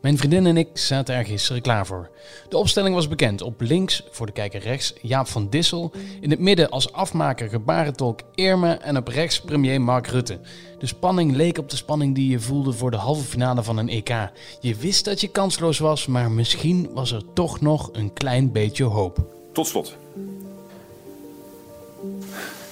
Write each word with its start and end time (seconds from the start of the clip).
Mijn 0.00 0.18
vriendin 0.18 0.46
en 0.46 0.56
ik 0.56 0.68
zaten 0.72 1.14
er 1.14 1.24
gisteren 1.24 1.62
klaar 1.62 1.86
voor. 1.86 2.10
De 2.48 2.56
opstelling 2.56 2.94
was 2.94 3.08
bekend. 3.08 3.42
Op 3.42 3.60
links, 3.60 4.02
voor 4.10 4.26
de 4.26 4.32
kijker 4.32 4.60
rechts, 4.60 4.94
Jaap 5.02 5.26
van 5.26 5.48
Dissel. 5.48 5.92
In 6.20 6.30
het 6.30 6.38
midden 6.38 6.68
als 6.70 6.92
afmaker 6.92 7.48
gebarentolk 7.48 8.20
Irme. 8.34 8.72
En 8.72 8.96
op 8.96 9.08
rechts 9.08 9.40
premier 9.40 9.80
Mark 9.80 10.06
Rutte. 10.06 10.40
De 10.78 10.86
spanning 10.86 11.36
leek 11.36 11.58
op 11.58 11.70
de 11.70 11.76
spanning 11.76 12.14
die 12.14 12.30
je 12.30 12.40
voelde 12.40 12.72
voor 12.72 12.90
de 12.90 12.96
halve 12.96 13.24
finale 13.24 13.62
van 13.62 13.76
een 13.76 13.88
EK. 13.88 14.14
Je 14.60 14.74
wist 14.74 15.04
dat 15.04 15.20
je 15.20 15.28
kansloos 15.28 15.78
was, 15.78 16.06
maar 16.06 16.30
misschien 16.30 16.90
was 16.92 17.12
er 17.12 17.22
toch 17.34 17.60
nog 17.60 17.90
een 17.92 18.12
klein 18.12 18.52
beetje 18.52 18.84
hoop. 18.84 19.18
Tot 19.52 19.66
slot. 19.66 19.96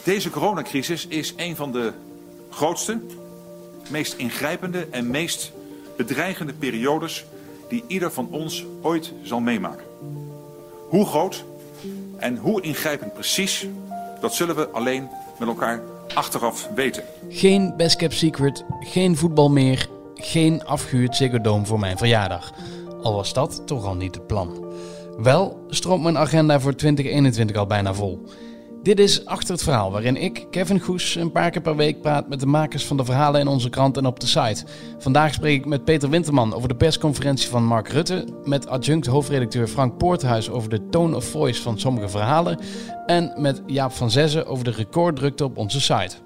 Deze 0.02 0.30
coronacrisis 0.30 1.06
is 1.06 1.34
een 1.36 1.56
van 1.56 1.72
de 1.72 1.93
grootste, 2.50 3.00
meest 3.88 4.14
ingrijpende 4.14 4.86
en 4.90 5.11
meest 5.11 5.52
bedreigende 5.96 6.52
periodes 6.52 7.24
die 7.68 7.84
ieder 7.86 8.12
van 8.12 8.28
ons 8.30 8.64
ooit 8.82 9.12
zal 9.23 9.41
meemaken. 9.41 9.84
Hoe 10.88 11.06
groot 11.06 11.45
en 12.16 12.36
hoe 12.36 12.60
ingrijpend 12.60 13.12
precies, 13.12 13.66
dat 14.20 14.34
zullen 14.34 14.56
we 14.56 14.69
alleen 14.69 15.09
met 15.38 15.48
elkaar 15.48 15.80
achteraf 16.14 16.69
weten. 16.74 17.02
Geen 17.28 17.74
best 17.77 17.96
kept 17.96 18.14
secret, 18.14 18.64
geen 18.80 19.16
voetbal 19.16 19.50
meer, 19.50 19.88
geen 20.14 20.64
afgehuurd 20.64 21.16
Ziggo 21.16 21.64
voor 21.64 21.78
mijn 21.78 21.98
verjaardag. 21.98 22.52
Al 23.02 23.14
was 23.14 23.33
dat 23.33 23.62
toch 23.66 23.84
al 23.84 23.94
niet 23.94 24.14
het 24.14 24.27
plan. 24.27 24.64
Wel 25.19 25.64
stroomt 25.69 26.02
mijn 26.02 26.19
agenda 26.19 26.60
voor 26.60 26.74
2021 26.74 27.56
al 27.56 27.66
bijna 27.66 27.94
vol. 27.94 28.24
Dit 28.86 28.98
is 28.98 29.24
Achter 29.24 29.54
het 29.54 29.62
Verhaal, 29.62 29.90
waarin 29.90 30.16
ik, 30.16 30.46
Kevin 30.50 30.80
Goes, 30.80 31.14
een 31.14 31.32
paar 31.32 31.50
keer 31.50 31.62
per 31.62 31.77
week 31.77 32.00
praat 32.00 32.28
met 32.28 32.40
de 32.40 32.46
makers 32.46 32.84
van 32.84 32.96
de 32.96 33.04
verhalen 33.04 33.40
in 33.40 33.48
onze 33.48 33.68
krant 33.68 33.96
en 33.96 34.06
op 34.06 34.20
de 34.20 34.27
site. 34.27 34.64
Vandaag 34.98 35.34
spreek 35.34 35.58
ik 35.58 35.66
met 35.66 35.84
Peter 35.84 36.10
Winterman 36.10 36.54
over 36.54 36.68
de 36.68 36.77
persconferentie 36.77 37.48
van 37.48 37.64
Mark 37.64 37.88
Rutte, 37.88 38.24
met 38.44 38.68
adjunct 38.68 39.06
hoofdredacteur 39.06 39.66
Frank 39.66 39.98
Poorthuis 39.98 40.50
over 40.50 40.69
de 40.69 40.88
tone 40.88 41.16
of 41.16 41.24
voice 41.24 41.62
van 41.62 41.78
sommige 41.78 42.08
verhalen 42.08 42.58
en 43.06 43.33
met 43.36 43.62
Jaap 43.66 43.92
van 43.92 44.11
Zessen 44.11 44.46
over 44.46 44.64
de 44.64 44.70
recorddrukte 44.70 45.44
op 45.44 45.56
onze 45.56 45.80
site. 45.80 46.16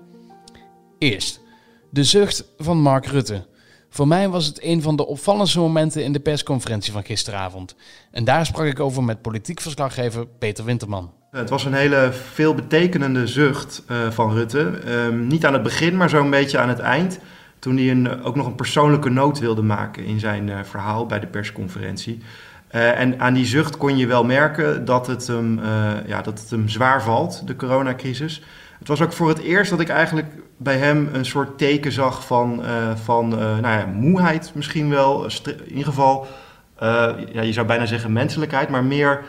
Eerst, 0.98 1.40
de 1.90 2.04
zucht 2.04 2.44
van 2.58 2.80
Mark 2.80 3.06
Rutte. 3.06 3.46
Voor 3.88 4.08
mij 4.08 4.28
was 4.28 4.46
het 4.46 4.62
een 4.62 4.82
van 4.82 4.96
de 4.96 5.06
opvallendste 5.06 5.58
momenten 5.58 6.04
in 6.04 6.12
de 6.12 6.20
persconferentie 6.20 6.92
van 6.92 7.04
gisteravond. 7.04 7.74
En 8.10 8.24
daar 8.24 8.46
sprak 8.46 8.66
ik 8.66 8.80
over 8.80 9.04
met 9.04 9.22
politiek 9.22 9.60
verslaggever 9.60 10.26
Peter 10.26 10.64
Winterman. 10.64 11.19
Het 11.30 11.50
was 11.50 11.64
een 11.64 11.74
hele 11.74 12.08
veelbetekenende 12.12 13.26
zucht 13.26 13.82
uh, 13.90 13.96
van 14.10 14.32
Rutte. 14.32 14.72
Um, 14.88 15.26
niet 15.26 15.46
aan 15.46 15.52
het 15.52 15.62
begin, 15.62 15.96
maar 15.96 16.08
zo'n 16.08 16.30
beetje 16.30 16.58
aan 16.58 16.68
het 16.68 16.78
eind. 16.78 17.20
Toen 17.58 17.76
hij 17.76 18.22
ook 18.22 18.36
nog 18.36 18.46
een 18.46 18.54
persoonlijke 18.54 19.10
noot 19.10 19.38
wilde 19.38 19.62
maken 19.62 20.04
in 20.04 20.20
zijn 20.20 20.48
uh, 20.48 20.58
verhaal 20.62 21.06
bij 21.06 21.20
de 21.20 21.26
persconferentie. 21.26 22.22
En 22.68 23.20
aan 23.20 23.34
die 23.34 23.44
zucht 23.44 23.76
kon 23.76 23.96
je 23.96 24.06
wel 24.06 24.24
merken 24.24 24.84
dat 24.84 25.06
het, 25.06 25.26
hem, 25.26 25.60
ja, 26.06 26.22
dat 26.22 26.40
het 26.40 26.50
hem 26.50 26.68
zwaar 26.68 27.02
valt, 27.02 27.46
de 27.46 27.56
coronacrisis. 27.56 28.42
Het 28.78 28.88
was 28.88 29.02
ook 29.02 29.12
voor 29.12 29.28
het 29.28 29.38
eerst 29.38 29.70
dat 29.70 29.80
ik 29.80 29.88
eigenlijk 29.88 30.28
bij 30.56 30.76
hem 30.76 31.08
een 31.12 31.24
soort 31.24 31.58
teken 31.58 31.92
zag 31.92 32.26
van, 32.26 32.62
van 33.04 33.28
nou 33.28 33.62
ja, 33.62 33.86
moeheid 33.86 34.52
misschien 34.54 34.90
wel. 34.90 35.24
In 35.44 35.68
ieder 35.68 35.84
geval, 35.84 36.26
ja, 37.32 37.42
je 37.42 37.52
zou 37.52 37.66
bijna 37.66 37.86
zeggen 37.86 38.12
menselijkheid, 38.12 38.68
maar 38.68 38.84
meer 38.84 39.20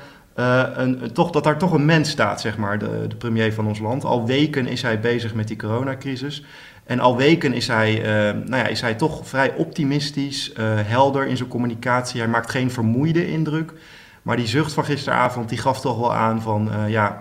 uh, 0.42 0.64
een, 0.74 1.12
toch, 1.14 1.32
dat 1.32 1.44
daar 1.44 1.58
toch 1.58 1.72
een 1.72 1.86
mens 1.86 2.10
staat, 2.10 2.42
zeg 2.42 2.58
maar, 2.58 2.80
de, 2.80 3.06
de, 3.08 3.16
premier 3.16 3.54
van 3.54 3.68
ons 3.68 3.80
land. 3.80 4.04
Al 4.04 4.26
weken 4.26 4.68
is 4.68 4.82
hij 4.82 5.00
bezig 5.00 5.34
met 5.34 5.48
die 5.48 5.58
coronacrisis. 5.58 6.44
En 6.86 7.00
al 7.00 7.18
weken 7.18 7.54
is 7.54 7.68
hij, 7.68 7.98
uh, 7.98 8.04
nou 8.46 8.56
ja, 8.56 8.68
is 8.68 8.82
hij 8.82 8.94
toch 8.94 9.28
vrij 9.28 9.54
optimistisch, 9.56 10.52
uh, 10.52 10.58
helder 10.66 11.28
in 11.28 11.38
zijn 11.38 11.50
communicatie. 11.50 12.20
Hij 12.20 12.30
maakt 12.30 12.50
geen 12.50 12.72
vermoeide 12.72 13.32
indruk. 13.32 13.74
Maar 14.22 14.36
die 14.36 14.48
zucht 14.48 14.74
van 14.74 14.86
gisteravond, 14.86 15.50
die 15.50 15.58
gaf 15.58 15.82
toch 15.82 16.00
wel 16.00 16.14
aan 16.14 16.42
van, 16.42 16.70
ja, 16.88 17.18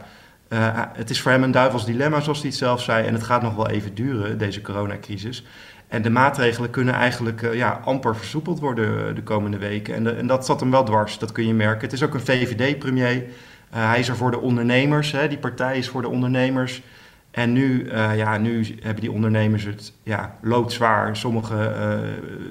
het 0.93 1.11
is 1.11 1.21
voor 1.21 1.31
hem 1.31 1.43
een 1.43 1.51
duivels 1.51 1.85
dilemma, 1.85 2.21
zoals 2.21 2.39
hij 2.39 2.49
het 2.49 2.59
zelf 2.59 2.83
zei. 2.83 3.07
En 3.07 3.15
het 3.15 3.23
gaat 3.23 3.43
nog 3.43 3.55
wel 3.55 3.69
even 3.69 3.95
duren, 3.95 4.39
deze 4.39 4.61
coronacrisis. 4.61 5.45
En 5.91 6.03
de 6.03 6.11
maatregelen 6.11 6.71
kunnen 6.71 6.95
eigenlijk 6.95 7.43
uh, 7.43 7.55
ja, 7.55 7.81
amper 7.85 8.17
versoepeld 8.17 8.61
worden 8.61 9.09
eh, 9.09 9.15
de 9.15 9.23
komende 9.23 9.59
weken. 9.59 9.95
En, 9.95 10.17
en, 10.17 10.27
dat 10.27 10.47
zat 10.47 10.61
hem 10.61 10.71
wel 10.71 10.85
dwars, 10.85 11.19
dat 11.19 11.33
kun 11.33 11.47
je 11.47 11.55
merken. 11.55 11.81
Het 11.81 11.93
is 11.93 12.03
ook 12.03 12.15
een 12.15 12.21
VVD-premier. 12.21 13.25
Eh, 13.71 13.89
hij 13.89 13.99
is 13.99 14.09
er 14.09 14.17
voor 14.17 14.31
de 14.31 14.41
ondernemers, 14.41 15.13
hè. 15.13 15.29
die 15.29 15.39
partij 15.39 15.79
is 15.79 15.89
voor 15.89 16.03
de 16.03 16.09
ondernemers. 16.09 16.83
En 17.31 17.53
nu, 17.53 17.91
ja, 18.17 18.37
nu 18.39 18.77
hebben 18.83 19.01
die 19.01 19.13
ondernemers 19.13 19.65
het 19.65 19.93
ja, 20.03 20.37
loodzwaar. 20.43 21.17
Sommigen 21.17 21.75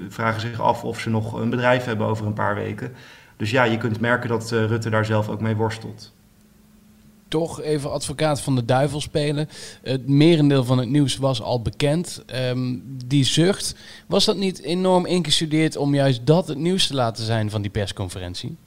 vragen 0.10 0.42
zich 0.42 0.62
af 0.62 0.84
of 0.84 1.00
ze 1.00 1.10
nog 1.10 1.34
een 1.34 1.50
bedrijf 1.50 1.86
hebben 1.86 2.08
over 2.08 2.26
een 2.26 2.34
paar 2.34 2.56
weken. 2.56 2.94
Dus 3.38 3.52
ja, 3.52 3.64
je 3.64 3.78
kunt 3.78 4.00
merken 4.00 4.30
dat 4.30 4.52
Rutte 4.52 4.90
daar 4.90 5.06
zelf 5.06 5.30
ook 5.30 5.42
mee 5.42 5.56
worstelt 5.56 6.14
toch 7.30 7.62
even 7.62 7.92
advocaat 7.92 8.42
van 8.42 8.56
de 8.56 8.66
duivel 8.66 9.02
spelen. 9.02 9.50
Het 9.82 10.08
merendeel 10.08 10.64
van 10.64 10.78
het 10.78 10.90
nieuws 10.90 11.18
was 11.18 11.42
al 11.42 11.62
bekend. 11.62 12.24
Ehm, 12.26 12.78
die 13.06 13.24
zucht, 13.24 13.76
was 14.08 14.26
dat 14.26 14.38
niet 14.38 14.62
enorm 14.62 15.06
ingestudeerd 15.06 15.78
om 15.78 15.96
juist 15.96 16.26
dat 16.26 16.48
het 16.48 16.58
nieuws 16.58 16.88
te 16.88 16.94
laten 16.94 17.24
zijn 17.24 17.50
van 17.50 17.62
die 17.62 17.72
persconferentie? 17.72 18.58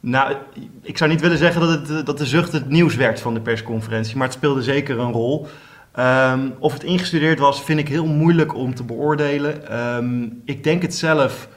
Nou, 0.00 0.36
ik 0.82 0.98
zou 0.98 1.10
niet 1.10 1.20
willen 1.20 1.38
zeggen 1.38 1.60
dat, 1.60 1.88
het, 1.88 2.06
dat 2.06 2.18
de 2.18 2.26
zucht 2.26 2.52
het 2.52 2.68
nieuws 2.68 2.94
werd 2.94 3.20
van 3.20 3.34
de 3.34 3.40
persconferentie, 3.40 4.16
maar 4.16 4.26
het 4.26 4.36
speelde 4.36 4.62
zeker 4.62 4.98
een 4.98 5.12
rol. 5.12 5.46
Ehm, 5.92 6.50
of 6.58 6.72
het 6.72 6.84
ingestudeerd 6.84 7.38
was, 7.38 7.62
vind 7.62 7.78
ik 7.78 7.88
heel 7.88 8.06
moeilijk 8.06 8.54
om 8.54 8.74
te 8.74 8.84
beoordelen. 8.84 9.68
Ehm, 9.68 10.28
ik 10.44 10.64
denk 10.64 10.82
het 10.82 10.94
zelf 10.94 11.48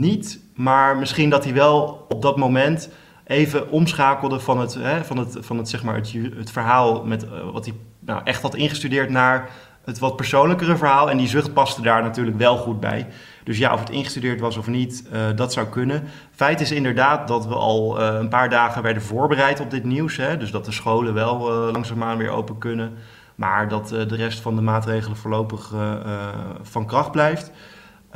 niet, 0.00 0.40
maar 0.54 0.96
misschien 0.96 1.30
dat 1.30 1.44
hij 1.44 1.54
wel 1.54 2.06
op 2.08 2.22
dat 2.22 2.36
moment 2.36 2.88
even 3.26 3.70
omschakelde 3.70 4.40
van 4.40 4.60
het, 4.60 4.74
hè, 4.74 5.04
van 5.04 5.16
het, 5.16 5.36
van 5.40 5.58
het, 5.58 5.68
zeg 5.68 5.82
maar 5.82 5.94
het, 5.94 6.50
verhaal 6.50 7.04
met, 7.04 7.24
uh, 7.24 7.30
wat 7.52 7.64
hij 7.64 7.74
nou, 7.98 8.20
echt 8.24 8.42
had 8.42 8.54
ingestudeerd 8.54 9.10
naar 9.10 9.50
het 9.84 9.98
wat 9.98 10.16
persoonlijkere 10.16 10.76
verhaal. 10.76 11.10
En 11.10 11.16
die 11.16 11.28
zucht 11.28 11.52
paste 11.52 11.82
daar 11.82 12.02
natuurlijk 12.02 12.38
wel 12.38 12.56
goed 12.56 12.80
bij. 12.80 13.06
Dus 13.44 13.58
ja, 13.58 13.72
of 13.72 13.80
het 13.80 13.90
ingestudeerd 13.90 14.40
was 14.40 14.56
of 14.56 14.66
niet, 14.66 15.04
uh, 15.12 15.20
dat 15.36 15.52
zou 15.52 15.66
kunnen. 15.66 16.02
Feit 16.30 16.60
is 16.60 16.70
inderdaad 16.70 17.28
dat 17.28 17.46
we 17.46 17.54
al 17.54 18.00
uh, 18.00 18.14
een 18.18 18.28
paar 18.28 18.50
dagen 18.50 18.82
werden 18.82 19.02
voorbereid 19.02 19.60
op 19.60 19.70
dit 19.70 19.84
nieuws. 19.84 20.16
Hè? 20.16 20.36
Dus 20.36 20.50
dat 20.50 20.64
de 20.64 20.72
scholen 20.72 21.14
wel 21.14 21.50
langzaamaan 21.50 22.18
weer 22.18 22.30
open 22.30 22.58
kunnen. 22.58 22.92
Maar 23.34 23.68
dat 23.68 23.88
de 23.88 24.16
rest 24.16 24.40
van 24.40 24.56
de 24.56 24.62
maatregelen 24.62 25.16
voorlopig 25.16 25.72
van 26.62 26.86
kracht 26.86 27.10
blijft. 27.10 27.50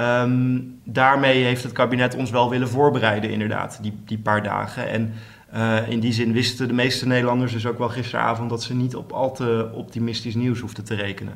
Um, 0.00 0.80
daarmee 0.84 1.44
heeft 1.44 1.62
het 1.62 1.72
kabinet 1.72 2.14
ons 2.14 2.30
wel 2.30 2.50
willen 2.50 2.68
voorbereiden, 2.68 3.30
inderdaad, 3.30 3.78
die, 3.82 3.92
die 4.04 4.18
paar 4.18 4.42
dagen. 4.42 4.88
En 4.88 5.12
uh, 5.54 5.88
in 5.88 6.00
die 6.00 6.12
zin 6.12 6.32
wisten 6.32 6.68
de 6.68 6.74
meeste 6.74 7.06
Nederlanders 7.06 7.52
dus 7.52 7.66
ook 7.66 7.78
wel 7.78 7.88
gisteravond 7.88 8.50
dat 8.50 8.62
ze 8.62 8.74
niet 8.74 8.96
op 8.96 9.12
al 9.12 9.34
te 9.34 9.70
optimistisch 9.74 10.34
nieuws 10.34 10.60
hoefden 10.60 10.84
te 10.84 10.94
rekenen. 10.94 11.34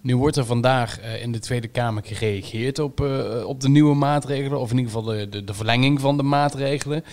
Nu 0.00 0.16
wordt 0.16 0.36
er 0.36 0.44
vandaag 0.44 1.00
uh, 1.00 1.22
in 1.22 1.32
de 1.32 1.38
Tweede 1.38 1.68
Kamer 1.68 2.02
gereageerd 2.04 2.78
op, 2.78 3.00
uh, 3.00 3.44
op 3.46 3.60
de 3.60 3.68
nieuwe 3.68 3.94
maatregelen, 3.94 4.60
of 4.60 4.70
in 4.70 4.78
ieder 4.78 4.92
geval 4.92 5.08
de, 5.08 5.28
de, 5.28 5.44
de 5.44 5.54
verlenging 5.54 6.00
van 6.00 6.16
de 6.16 6.22
maatregelen. 6.22 7.04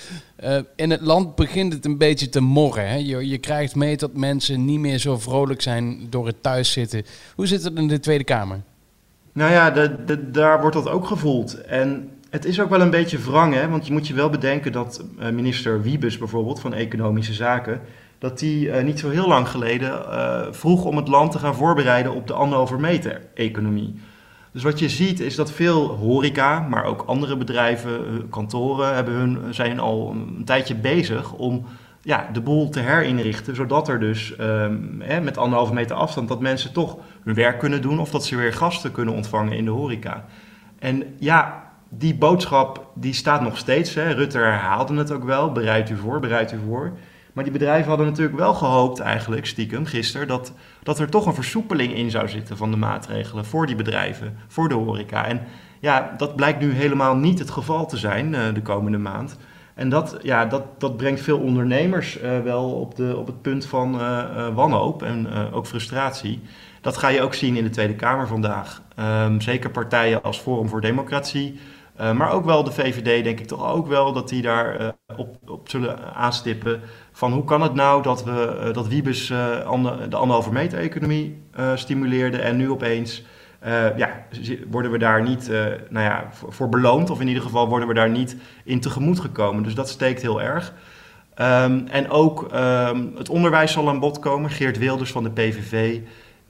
in 0.76 0.90
het 0.90 1.02
land 1.02 1.36
begint 1.36 1.74
het 1.74 1.86
een 1.86 1.98
beetje 1.98 2.30
te 2.30 2.42
morren. 2.42 2.90
Hè? 2.90 2.96
Je, 2.96 3.28
je 3.28 3.38
krijgt 3.38 3.76
mee 3.76 3.98
dat 3.98 4.14
mensen 4.14 4.66
niet 4.66 4.80
meer 4.80 4.98
zo 4.98 5.18
vrolijk 5.18 5.62
zijn 5.62 6.08
door 6.10 6.28
het 6.28 6.44
thuiszitten. 6.44 7.06
Hoe 7.36 7.48
zit 7.48 7.64
het 7.64 7.76
in 7.76 7.88
de 7.88 8.00
Tweede 8.00 8.24
Kamer? 8.24 8.62
Nou 9.38 9.52
ja, 9.52 9.88
daar 10.32 10.62
wordt 10.62 10.76
dat 10.76 10.90
ook 10.90 11.08
gevoeld. 11.08 11.62
En 11.62 12.10
het 12.30 12.46
is 12.46 12.60
ook 12.62 12.70
wel 12.70 12.82
een 12.82 12.90
beetje 12.90 13.18
wrang, 13.18 13.54
hè? 13.54 13.70
want 13.70 13.88
je 13.88 13.94
moet 13.94 14.08
je 14.08 14.14
wel 14.14 14.30
bedenken 14.30 14.72
dat 14.72 15.04
uh, 15.20 15.30
minister 15.30 15.82
Wiebes 15.82 16.18
bijvoorbeeld 16.18 16.60
van 16.60 16.74
Economische 16.74 17.34
Zaken, 17.34 17.82
dat 18.18 18.40
die 18.40 18.68
uh, 18.68 18.84
niet 18.84 19.00
zo 19.00 19.10
heel 19.10 19.28
lang 19.28 19.50
geleden 19.50 19.90
uh, 19.90 20.42
vroeg 20.52 20.86
om 20.86 20.98
het 20.98 21.08
land 21.08 21.32
te 21.32 21.40
gaan 21.40 21.56
voorbereiden 21.56 22.14
op 22.14 22.28
de 22.28 22.34
anderhalve 22.34 22.78
meter 22.78 23.22
economie. 23.34 24.00
Dus 24.52 24.64
wat 24.64 24.80
je 24.80 24.90
ziet 24.90 25.20
is 25.20 25.36
dat 25.36 25.52
veel 25.52 25.88
horeca, 25.88 26.60
maar 26.60 26.86
ook 26.86 27.04
andere 27.06 27.38
bedrijven, 27.38 28.28
kantoren, 28.30 28.96
hebben 28.96 29.14
hun, 29.14 29.54
zijn 29.54 29.80
al 29.80 30.12
een 30.12 30.46
tijdje 30.46 30.76
bezig 30.76 31.34
om 31.34 31.66
ja, 32.02 32.30
de 32.34 32.42
boel 32.42 32.70
te 32.70 32.80
herinrichten, 32.80 33.56
zodat 33.56 33.88
er 33.88 34.00
dus 34.00 34.34
hè, 35.00 35.22
met 35.22 35.38
anderhalve 35.38 35.74
meter 35.74 35.96
afstand 35.96 36.28
dat 36.28 36.42
mensen 36.42 36.74
toch 36.74 36.98
hun 37.24 37.34
werk 37.34 37.60
kunnen 37.60 37.82
doen 37.82 38.00
of 38.00 38.10
dat 38.10 38.26
ze 38.26 38.36
weer 38.36 38.54
gasten 38.54 38.92
kunnen 38.92 39.14
ontvangen 39.14 39.54
in 39.54 39.66
de 39.66 39.72
horeca. 39.72 40.26
En 40.80 41.04
ja, 41.20 41.68
die 41.90 42.16
boodschap 42.16 42.92
die 42.94 43.14
staat 43.14 43.42
nog 43.42 43.58
steeds. 43.58 43.94
Hè. 43.94 44.12
Rutte 44.12 44.38
herhaalde 44.38 44.96
het 44.96 45.12
ook 45.12 45.24
wel, 45.24 45.52
bereid 45.52 45.90
u 45.90 45.98
voor, 45.98 46.20
bereid 46.20 46.52
u 46.52 46.60
voor. 46.68 46.98
Maar 47.34 47.46
die 47.46 47.54
bedrijven 47.54 47.88
hadden 47.90 48.08
natuurlijk 48.08 48.38
wel 48.38 48.54
gehoopt 48.54 49.00
eigenlijk, 49.00 49.46
stiekem, 49.46 49.86
gisteren, 49.86 50.28
dat, 50.28 50.54
dat 50.84 51.00
er 51.00 51.10
toch 51.10 51.26
een 51.26 51.34
versoepeling 51.34 51.94
in 51.94 52.12
zou 52.12 52.28
zitten 52.28 52.58
van 52.58 52.72
de 52.72 52.78
maatregelen 52.78 53.46
voor 53.46 53.66
die 53.66 53.76
bedrijven, 53.76 54.38
voor 54.48 54.70
de 54.70 54.76
horeca. 54.76 55.26
En 55.26 55.42
ja, 55.80 56.14
dat 56.18 56.36
blijkt 56.36 56.60
nu 56.60 56.72
helemaal 56.72 57.16
niet 57.16 57.40
het 57.40 57.50
geval 57.50 57.86
te 57.86 57.98
zijn 57.98 58.34
uh, 58.34 58.42
de 58.54 58.62
komende 58.62 58.98
maand. 58.98 59.38
En 59.78 59.90
dat, 59.90 60.18
ja, 60.22 60.46
dat, 60.46 60.64
dat 60.78 60.98
brengt 60.98 61.22
veel 61.22 61.40
ondernemers 61.40 62.22
uh, 62.22 62.40
wel 62.40 62.72
op, 62.72 62.96
de, 62.96 63.18
op 63.18 63.28
het 63.28 63.42
punt 63.42 63.66
van 63.66 63.96
uh, 63.96 64.48
wanhoop 64.56 65.04
en 65.04 65.28
ook 65.52 65.66
frustratie 65.68 66.42
Dat 66.82 66.98
ga 66.98 67.08
je 67.08 67.22
ook 67.22 67.34
zien 67.34 67.56
in 67.56 67.64
de 67.64 67.70
Tweede 67.70 67.96
Kamer 67.96 68.28
vandaag. 68.28 68.82
Ehm, 68.96 69.40
zeker 69.40 69.70
partijen 69.70 70.24
als 70.24 70.40
Forum 70.40 70.70
voor 70.70 70.82
Democratie, 70.82 71.60
maar 71.98 72.32
ook 72.32 72.46
wel 72.46 72.64
de 72.64 72.72
VVD, 72.72 73.24
denk 73.24 73.40
ik 73.40 73.48
toch 73.48 73.72
ook 73.72 73.88
wel 73.88 74.14
dat 74.14 74.30
die 74.30 74.42
daar 74.42 74.96
op, 75.18 75.38
op 75.46 75.70
zullen 75.70 76.16
aanstippen. 76.16 76.82
Van 77.12 77.34
hoe 77.34 77.44
kan 77.44 77.62
het 77.62 77.74
nou 77.74 78.04
dat, 78.04 78.24
we, 78.24 78.70
dat 78.74 78.88
Wiebes 78.88 79.28
de 79.28 79.64
anderhalve 80.12 80.52
meter 80.52 80.80
economie 80.80 81.42
stimuleerde 81.76 82.38
en 82.38 82.58
nu 82.58 82.70
opeens 82.70 83.24
ja, 83.96 84.26
worden 84.70 84.92
we 84.92 84.98
daar 84.98 85.24
niet 85.24 85.50
nou 85.90 86.06
ja, 86.06 86.30
voor, 86.32 86.70
beloond, 86.70 87.10
of 87.10 87.20
in 87.22 87.28
ieder 87.28 87.44
geval 87.44 87.68
worden 87.68 87.88
we 87.88 87.94
daar 87.94 88.10
niet 88.10 88.36
in 88.64 88.80
tegemoet 88.80 89.20
gekomen. 89.20 89.64
Dus 89.64 89.76
dat 89.76 89.90
steekt 89.90 90.22
heel 90.22 90.42
erg. 90.42 90.74
Um, 91.42 91.88
en 91.88 92.10
ook 92.10 92.48
um, 92.54 93.14
het 93.18 93.30
onderwijs 93.30 93.72
zal 93.72 93.90
aan 93.90 94.00
bod 94.00 94.20
komen. 94.20 94.50
Geert 94.50 94.78
Wilders 94.78 95.12
van 95.12 95.24
de 95.24 95.30
PVV 95.30 96.00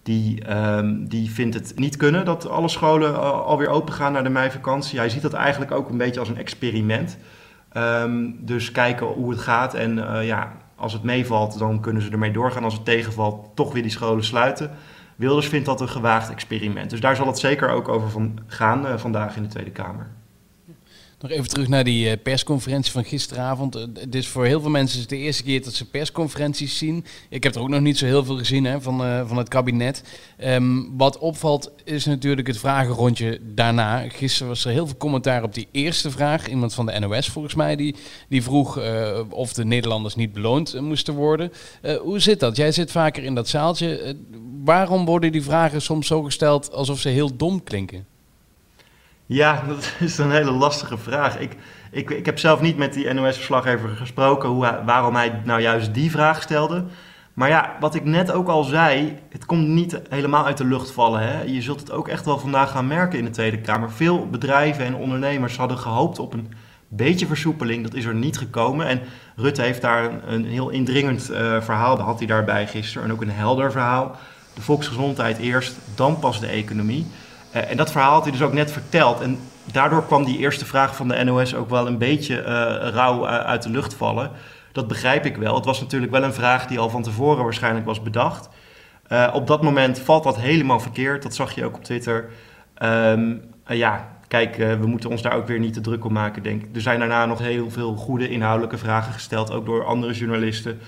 die, 0.04 0.56
um, 0.56 1.08
die 1.08 1.32
vindt 1.32 1.56
het 1.56 1.74
niet 1.76 1.98
kunnen 1.98 2.26
dat 2.26 2.50
alle 2.50 2.68
scholen 2.68 3.12
uh, 3.12 3.42
alweer 3.42 3.68
open 3.68 3.94
gaan 3.94 4.12
naar 4.14 4.24
de 4.24 4.30
meivakantie. 4.30 5.00
Hij 5.00 5.10
ziet 5.10 5.22
dat 5.22 5.34
eigenlijk 5.34 5.72
ook 5.72 5.90
een 5.90 5.98
beetje 5.98 6.20
als 6.20 6.30
een 6.30 6.38
experiment. 6.38 7.18
Dus 8.40 8.72
kijken 8.72 9.08
hoe 9.08 9.30
het 9.30 9.40
gaat. 9.40 9.74
En 9.74 10.24
ja, 10.24 10.52
als 10.76 10.94
het 10.94 11.04
meevalt, 11.04 11.60
dan 11.60 11.80
kunnen 11.80 12.02
ze 12.02 12.12
ermee 12.12 12.32
doorgaan. 12.32 12.64
Als 12.64 12.74
het 12.74 12.86
tegenvalt, 12.86 13.56
toch 13.56 13.74
weer 13.74 13.82
die 13.82 13.92
scholen 13.92 14.24
sluiten. 14.24 14.72
Wilders 15.18 15.48
vindt 15.48 15.66
dat 15.66 15.82
een 15.82 15.90
gewaagd 15.90 16.30
experiment. 16.30 16.90
Dus 16.90 17.00
daar 17.00 17.16
zal 17.16 17.28
het 17.28 17.40
zeker 17.40 17.70
ook 17.70 17.88
over 17.88 18.10
van 18.10 18.40
gaan 18.48 18.86
uh, 18.86 18.98
vandaag 18.98 19.36
in 19.36 19.44
de 19.44 19.50
Tweede 19.50 19.72
Kamer. 19.72 20.08
Nog 21.20 21.32
even 21.32 21.50
terug 21.50 21.68
naar 21.68 21.84
die 21.84 22.10
eh, 22.10 22.18
persconferentie 22.24 22.92
van 22.92 23.04
gisteravond. 23.04 23.76
Eh, 23.76 23.84
het 23.94 24.16
is 24.16 24.28
voor 24.28 24.46
heel 24.46 24.62
veel 24.62 24.70
mensen 24.70 25.08
de 25.08 25.18
eerste 25.18 25.44
keer 25.44 25.64
dat 25.64 25.74
ze 25.74 25.90
persconferenties 25.90 26.78
zien. 26.78 27.06
Ik 27.30 27.44
heb 27.44 27.56
er 27.56 27.62
ook 27.62 27.70
nog 27.70 27.82
niet 27.82 27.98
zo 27.98 28.06
heel 28.06 28.26
veel 28.26 28.38
gezien 28.38 28.66
hè, 28.66 28.82
van, 28.82 29.02
uh, 29.02 29.28
van 29.28 29.38
het 29.38 29.48
kabinet. 29.48 30.04
Um, 30.44 30.98
wat 30.98 31.18
opvalt 31.18 31.72
is 31.84 32.06
natuurlijk 32.06 32.48
het 32.48 32.58
vragenrondje 32.58 33.40
daarna. 33.42 34.10
Gisteren 34.10 34.48
was 34.48 34.66
er 34.66 34.72
heel 34.72 34.88
veel 34.88 34.98
commentaar 34.98 35.44
op 35.44 35.54
die 35.54 35.68
eerste 35.72 36.12
vraag. 36.12 36.48
Iemand 36.48 36.74
van 36.74 36.86
de 36.86 37.00
NOS 37.00 37.30
volgens 37.30 37.56
mij 37.56 37.76
die, 37.76 37.96
die 38.30 38.44
vroeg 38.44 38.80
of 39.30 39.54
de 39.54 39.66
Nederlanders 39.66 40.16
niet 40.16 40.34
beloond 40.34 40.82
moesten 40.82 41.14
worden. 41.14 41.52
hoe 42.02 42.20
zit 42.20 42.40
dat? 42.40 42.56
Jij 42.56 42.72
zit 42.72 42.92
vaker 42.92 43.24
in 43.24 43.36
dat 43.36 43.48
zaaltje. 43.48 44.16
waarom 44.64 45.06
worden 45.06 45.32
die 45.32 45.44
vragen 45.44 45.82
soms 45.82 46.08
zo 46.08 46.22
gesteld 46.24 46.72
alsof 46.72 47.00
ze 47.00 47.10
heel 47.10 47.36
dom 47.36 47.64
klinken? 47.64 48.06
Ja, 49.28 49.64
dat 49.68 49.94
is 50.00 50.18
een 50.18 50.32
hele 50.32 50.52
lastige 50.52 50.98
vraag. 50.98 51.40
Ik, 51.40 51.56
ik, 51.92 52.10
ik 52.10 52.26
heb 52.26 52.40
zelf 52.40 52.62
niet 52.62 52.78
met 52.78 52.94
die 52.94 53.14
NOS-verslaggever 53.14 53.90
gesproken 53.90 54.50
hoe 54.50 54.82
waarom 54.86 55.16
hij 55.16 55.42
nou 55.46 55.62
juist 55.62 55.94
die 55.94 56.12
vraag 56.12 56.42
stelde. 56.42 56.84
Maar 57.34 57.50
ja, 57.50 57.76
wat 57.80 57.96
ik 57.96 58.04
net 58.04 58.32
ook 58.32 58.48
al 58.48 58.64
zei, 58.64 59.18
het 59.30 59.46
komt 59.46 59.68
niet 59.68 60.02
helemaal 60.10 60.46
uit 60.46 60.58
de 60.58 60.66
lucht 60.66 60.92
vallen. 60.92 61.22
Hè? 61.22 61.42
Je 61.42 61.62
zult 61.62 61.80
het 61.80 61.92
ook 61.92 62.08
echt 62.08 62.26
wel 62.26 62.40
vandaag 62.40 62.72
gaan 62.72 62.88
merken 62.88 63.20
in 63.20 63.26
de 63.26 63.32
Tweede 63.32 63.62
Kamer. 63.62 63.92
Veel 63.92 64.28
bedrijven 64.28 64.86
en 64.86 64.96
ondernemers 64.96 65.58
hadden 65.58 65.78
gehoopt 65.78 66.20
op 66.20 66.34
een 66.34 66.54
beetje 66.88 67.28
versoepeling. 67.28 67.84
Dat 67.84 67.94
is 67.94 68.06
er 68.06 68.16
niet 68.16 68.38
gekomen. 68.38 68.88
En 68.88 69.02
Rutte 69.36 69.62
heeft 69.62 69.82
daar 69.82 70.04
een, 70.04 70.34
een 70.34 70.46
heel 70.46 70.70
indringend 70.70 71.32
uh, 71.32 71.62
verhaal, 71.62 72.00
had 72.00 72.18
hij 72.18 72.28
daarbij 72.28 72.68
gisteren. 72.68 73.04
En 73.04 73.14
ook 73.14 73.22
een 73.22 73.32
helder 73.32 73.72
verhaal. 73.72 74.16
De 74.54 74.62
volksgezondheid 74.62 75.38
eerst, 75.38 75.76
dan 75.96 76.20
pas 76.20 76.40
de 76.40 76.48
economie. 76.48 77.06
Uh, 77.58 77.72
en 77.72 77.78
dat 77.78 77.92
verhaal 77.92 78.12
had 78.12 78.24
hij 78.24 78.32
dus 78.32 78.42
ook 78.42 78.54
net 78.54 78.72
verteld. 78.72 79.22
En 79.22 79.40
daardoor 79.72 80.06
kwam 80.06 80.26
die 80.26 80.38
eerste 80.38 80.66
vraag 80.66 80.96
van 80.96 81.08
de 81.08 81.24
NOS 81.24 81.56
ook 81.56 81.70
wel 81.70 81.88
een 81.88 81.98
beetje 81.98 82.40
uh, 82.40 82.46
rauw 82.94 83.28
uit 83.28 83.64
de 83.64 83.70
lucht 83.70 83.94
vallen. 83.94 84.32
Dat 84.72 84.88
begrijp 84.88 85.26
ik 85.26 85.38
wel. 85.38 85.56
Het 85.56 85.66
was 85.66 85.82
natuurlijk 85.82 86.12
wel 86.12 86.24
een 86.24 86.34
vraag 86.34 86.68
die 86.68 86.80
al 86.80 86.90
van 86.90 87.02
tevoren 87.02 87.44
waarschijnlijk 87.44 87.86
was 87.86 88.02
bedacht. 88.02 88.50
Op 89.34 89.48
dat 89.48 89.62
moment 89.64 90.00
valt 90.00 90.24
dat 90.24 90.38
helemaal 90.38 90.80
verkeerd. 90.80 91.24
Dat 91.24 91.36
zag 91.36 91.56
je 91.56 91.66
ook 91.66 91.76
op 91.76 91.84
Twitter. 91.84 92.30
Um, 92.84 93.42
ja, 93.68 94.08
kijk, 94.28 94.56
we 94.56 94.86
moeten 94.88 95.10
ons 95.10 95.22
daar 95.22 95.34
ook 95.34 95.48
weer 95.48 95.60
niet 95.60 95.74
te 95.74 95.82
druk 95.82 96.06
om 96.06 96.14
maken, 96.14 96.44
denk 96.44 96.64
ik. 96.64 96.76
Er 96.76 96.82
zijn 96.82 97.00
daarna 97.00 97.26
nog 97.26 97.40
heel 97.40 97.72
veel 97.72 97.96
goede 97.96 98.30
inhoudelijke 98.30 98.78
vragen 98.78 99.14
gesteld, 99.14 99.52
ook 99.52 99.66
door 99.66 99.86
andere 99.86 100.14
journalisten. 100.14 100.80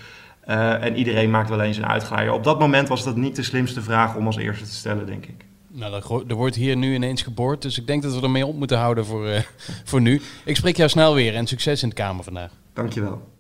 en 0.46 0.96
iedereen 0.96 1.30
maakt 1.30 1.50
wel 1.50 1.62
eens 1.62 1.78
een 1.78 1.88
uitgaaier. 1.88 2.32
Op 2.32 2.44
dat 2.44 2.60
moment 2.60 2.88
was 2.88 3.04
dat 3.04 3.16
niet 3.16 3.36
de 3.36 3.44
slimste 3.44 3.82
vraag 3.82 4.16
om 4.16 4.26
als 4.26 4.38
eerste 4.38 4.66
te 4.66 4.74
stellen, 4.74 5.06
denk 5.06 5.26
ik. 5.26 5.49
Nou, 5.72 6.24
er 6.28 6.36
wordt 6.36 6.56
hier 6.56 6.78
nu 6.78 6.94
ineens 6.94 7.22
geboord, 7.22 7.62
dus 7.62 7.78
ik 7.78 7.88
denk 7.88 8.04
dat 8.04 8.16
we 8.16 8.22
ermee 8.22 8.46
op 8.46 8.56
moeten 8.56 8.78
houden 8.78 9.06
voor, 9.06 9.28
uh, 9.28 9.40
voor 9.90 10.02
nu. 10.02 10.22
Ik 10.46 10.56
spreek 10.56 10.78
jou 10.78 10.90
snel 10.90 11.14
weer 11.14 11.36
en 11.36 11.48
succes 11.48 11.84
in 11.84 11.90
de 11.90 11.96
Kamer 11.96 12.24
vandaag. 12.24 12.52
Dankjewel. 12.74 13.38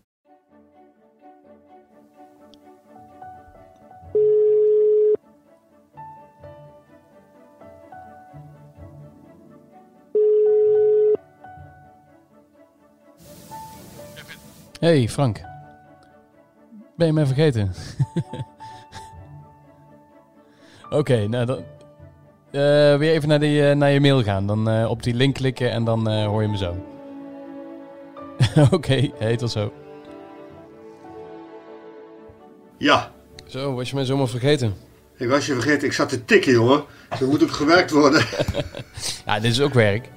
Hey 14.79 15.09
Frank. 15.09 15.41
Ben 16.95 17.07
je 17.07 17.13
mij 17.13 17.25
vergeten? 17.25 17.73
Oké, 20.85 20.95
okay, 20.95 21.25
nou 21.25 21.45
dan, 21.45 21.63
weer 22.51 23.11
even 23.11 23.29
naar, 23.29 23.39
die, 23.39 23.61
uh, 23.61 23.71
naar 23.71 23.91
je 23.91 23.99
mail 23.99 24.23
gaan. 24.23 24.47
Dan 24.47 24.69
uh, 24.69 24.89
op 24.89 25.03
die 25.03 25.13
link 25.13 25.35
klikken 25.35 25.71
en 25.71 25.83
dan 25.83 26.23
hoor 26.23 26.41
je 26.41 26.47
me 26.47 26.57
zo. 26.57 26.85
Oké, 28.61 28.75
okay, 28.75 29.11
hey, 29.17 29.37
tot 29.37 29.51
zo. 29.51 29.73
Ja. 32.77 33.11
Zo, 33.47 33.73
was 33.73 33.89
je 33.89 33.95
mij 33.95 34.05
zomaar 34.05 34.27
vergeten? 34.27 34.75
Ik 35.17 35.29
was 35.29 35.45
je 35.45 35.53
vergeten. 35.53 35.87
Ik 35.87 35.93
zat 35.93 36.09
te 36.09 36.25
tikken, 36.25 36.51
jongen. 36.51 36.83
Er 37.19 37.27
moet 37.27 37.43
ook 37.43 37.51
gewerkt 37.51 37.91
worden. 37.91 38.25
ja, 39.25 39.39
dit 39.39 39.51
is 39.51 39.61
ook 39.61 39.73
werk. 39.73 40.09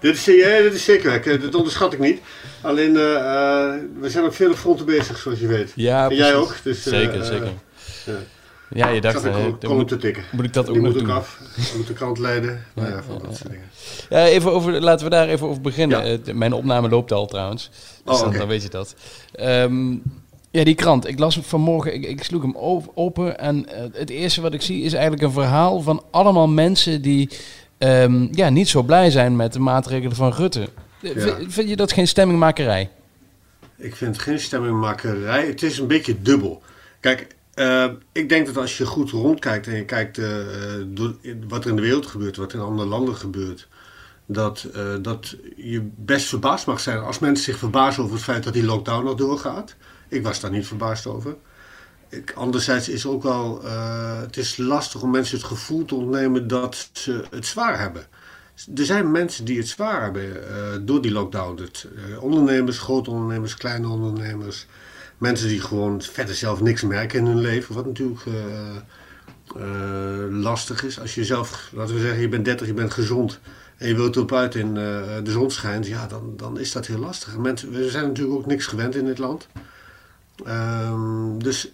Dit 0.00 0.14
is, 0.14 0.24
ja, 0.24 0.62
dit 0.62 0.74
is 0.74 0.84
zeker 0.84 1.10
werk. 1.10 1.42
Dat 1.42 1.54
onderschat 1.54 1.92
ik 1.92 1.98
niet. 1.98 2.20
Alleen, 2.60 2.92
we 2.92 4.06
zijn 4.06 4.24
op 4.24 4.34
vele 4.34 4.56
fronten 4.56 4.86
bezig, 4.86 5.18
zoals 5.18 5.38
je 5.38 5.46
weet. 5.46 5.72
Ja, 5.74 6.08
en 6.10 6.16
jij 6.16 6.34
ook. 6.34 6.54
Dus, 6.62 6.82
zeker, 6.82 7.24
zeker. 7.24 7.52
Ja. 8.04 8.12
Ja, 8.70 8.88
je 8.88 9.00
dacht... 9.00 9.26
Uh, 9.26 9.34
kom 9.64 9.86
te 9.86 9.96
tikken. 9.96 10.24
Moet 10.32 10.44
ik 10.44 10.52
dat 10.52 10.68
ook 10.68 10.74
nog 10.76 10.84
moet 10.84 10.94
doen? 10.94 11.10
ook 11.10 11.16
af. 11.16 11.40
moet 11.76 11.86
de 11.86 11.92
krant 11.92 12.18
leiden. 12.18 12.64
Nou 12.74 12.88
ja, 12.88 13.02
van 13.02 13.18
dat 13.22 13.36
soort 13.36 13.50
dingen. 13.50 13.70
Ja, 14.08 14.26
even 14.26 14.52
over, 14.52 14.80
laten 14.80 15.04
we 15.04 15.10
daar 15.10 15.28
even 15.28 15.48
over 15.48 15.62
beginnen. 15.62 16.20
Uh, 16.26 16.34
mijn 16.34 16.52
opname 16.52 16.88
loopt 16.88 17.12
al 17.12 17.26
trouwens. 17.26 17.70
Dus 18.04 18.14
oh, 18.14 18.18
dan, 18.18 18.26
okay. 18.26 18.38
dan, 18.38 18.48
weet 18.48 18.62
je 18.62 18.68
dat. 18.68 18.94
Um, 19.40 20.02
ja, 20.50 20.64
die 20.64 20.74
krant. 20.74 21.06
Ik 21.06 21.18
las 21.18 21.38
vanmorgen, 21.42 21.94
ik, 21.94 22.04
ik 22.04 22.22
sloeg 22.22 22.42
hem 22.42 22.56
open. 22.94 23.38
En 23.38 23.56
uh, 23.56 23.84
het 23.92 24.10
eerste 24.10 24.40
wat 24.40 24.54
ik 24.54 24.62
zie 24.62 24.82
is 24.82 24.92
eigenlijk 24.92 25.22
een 25.22 25.32
verhaal 25.32 25.80
van 25.80 26.02
allemaal 26.10 26.48
mensen 26.48 27.02
die 27.02 27.30
um, 27.78 28.28
ja, 28.32 28.48
niet 28.48 28.68
zo 28.68 28.82
blij 28.82 29.10
zijn 29.10 29.36
met 29.36 29.52
de 29.52 29.58
maatregelen 29.58 30.16
van 30.16 30.32
Rutte. 30.32 30.68
Ja. 31.00 31.12
Vind, 31.20 31.52
vind 31.52 31.68
je 31.68 31.76
dat 31.76 31.92
geen 31.92 32.08
stemmingmakerij? 32.08 32.90
Ik 33.76 33.96
vind 33.96 34.12
het 34.12 34.22
geen 34.22 34.40
stemmingmakerij. 34.40 35.46
Het 35.46 35.62
is 35.62 35.78
een 35.78 35.86
beetje 35.86 36.22
dubbel. 36.22 36.62
Kijk, 37.00 37.35
uh, 37.56 37.86
ik 38.12 38.28
denk 38.28 38.46
dat 38.46 38.56
als 38.56 38.78
je 38.78 38.86
goed 38.86 39.10
rondkijkt 39.10 39.66
en 39.66 39.76
je 39.76 39.84
kijkt 39.84 40.18
uh, 40.18 40.28
door, 40.86 41.16
wat 41.48 41.64
er 41.64 41.70
in 41.70 41.76
de 41.76 41.82
wereld 41.82 42.06
gebeurt, 42.06 42.36
wat 42.36 42.52
in 42.52 42.60
andere 42.60 42.88
landen 42.88 43.16
gebeurt, 43.16 43.68
dat, 44.26 44.68
uh, 44.74 44.94
dat 45.02 45.36
je 45.56 45.88
best 45.96 46.26
verbaasd 46.26 46.66
mag 46.66 46.80
zijn 46.80 46.98
als 46.98 47.18
mensen 47.18 47.44
zich 47.44 47.58
verbazen 47.58 48.02
over 48.02 48.14
het 48.14 48.24
feit 48.24 48.44
dat 48.44 48.52
die 48.52 48.64
lockdown 48.64 49.04
nog 49.04 49.14
doorgaat. 49.14 49.76
Ik 50.08 50.22
was 50.22 50.40
daar 50.40 50.50
niet 50.50 50.66
verbaasd 50.66 51.06
over. 51.06 51.36
Ik, 52.08 52.32
anderzijds 52.32 52.88
is 52.88 53.06
ook 53.06 53.22
wel, 53.22 53.64
het 54.20 54.36
is 54.36 54.56
lastig 54.56 55.02
om 55.02 55.10
mensen 55.10 55.36
het 55.36 55.46
gevoel 55.46 55.84
te 55.84 55.94
ontnemen 55.94 56.48
dat 56.48 56.88
ze 56.92 57.24
het 57.30 57.46
zwaar 57.46 57.78
hebben. 57.78 58.06
Er 58.74 58.84
zijn 58.84 59.10
mensen 59.10 59.44
die 59.44 59.58
het 59.58 59.68
zwaar 59.68 60.02
hebben 60.02 60.86
door 60.86 61.02
die 61.02 61.12
lockdown. 61.12 61.60
Het, 61.60 61.86
ondernemers, 62.20 62.78
grote 62.78 63.10
ondernemers, 63.10 63.56
kleine 63.56 63.88
ondernemers 63.88 64.66
mensen 65.18 65.48
die 65.48 65.60
gewoon 65.60 66.02
verder 66.02 66.34
zelf 66.34 66.60
niks 66.60 66.82
merken 66.82 67.18
in 67.18 67.26
hun 67.26 67.40
leven. 67.40 67.74
Wat 67.74 67.86
natuurlijk 67.86 68.24
uh, 68.24 68.34
uh, 69.56 70.42
lastig 70.42 70.84
is. 70.84 71.00
Als 71.00 71.14
je 71.14 71.24
zelf, 71.24 71.70
laten 71.72 71.94
we 71.94 72.00
zeggen, 72.00 72.20
je 72.20 72.28
bent 72.28 72.44
30, 72.44 72.66
je 72.66 72.74
bent 72.74 72.92
gezond. 72.92 73.40
En 73.76 73.88
je 73.88 73.94
wilt 73.96 74.16
erop 74.16 74.32
uit 74.32 74.54
en 74.54 74.68
uh, 74.68 74.74
de 75.22 75.30
zon 75.30 75.50
schijnt. 75.50 75.86
Ja, 75.86 76.06
dan, 76.06 76.32
dan 76.36 76.58
is 76.58 76.72
dat 76.72 76.86
heel 76.86 76.98
lastig. 76.98 77.36
Mensen, 77.36 77.70
we 77.70 77.90
zijn 77.90 78.06
natuurlijk 78.06 78.38
ook 78.38 78.46
niks 78.46 78.66
gewend 78.66 78.94
in 78.94 79.04
dit 79.04 79.18
land. 79.18 79.48
Um, 80.46 81.42
dus 81.42 81.72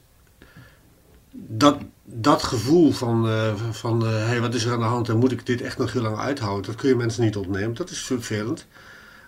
dat, 1.32 1.78
dat 2.04 2.42
gevoel 2.42 2.92
van, 2.92 3.28
van 3.70 4.06
hey, 4.06 4.40
wat 4.40 4.54
is 4.54 4.64
er 4.64 4.72
aan 4.72 4.78
de 4.78 4.84
hand 4.84 5.08
en 5.08 5.18
moet 5.18 5.32
ik 5.32 5.46
dit 5.46 5.62
echt 5.62 5.78
nog 5.78 5.92
heel 5.92 6.02
lang 6.02 6.18
uithouden. 6.18 6.66
Dat 6.66 6.80
kun 6.80 6.88
je 6.88 6.96
mensen 6.96 7.22
niet 7.22 7.36
ontnemen. 7.36 7.74
Dat 7.74 7.90
is 7.90 8.00
vervelend. 8.00 8.66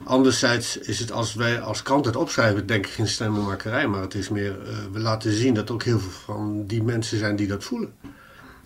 Anderzijds 0.05 0.77
is 0.79 0.99
het 0.99 1.13
als 1.13 1.35
wij 1.35 1.61
als 1.61 1.83
krant 1.83 2.05
het 2.05 2.17
opschrijven, 2.17 2.67
denk 2.67 2.87
ik 2.87 2.93
geen 2.93 3.09
stemmingmakerij, 3.09 3.87
maar 3.87 4.01
het 4.01 4.15
is 4.15 4.29
meer, 4.29 4.57
uh, 4.63 4.77
we 4.93 4.99
laten 4.99 5.33
zien 5.33 5.55
dat 5.55 5.71
ook 5.71 5.83
heel 5.83 5.99
veel 6.01 6.11
van 6.35 6.65
die 6.67 6.83
mensen 6.83 7.19
zijn 7.19 7.37
die 7.37 7.47
dat 7.47 7.65
voelen. 7.65 7.93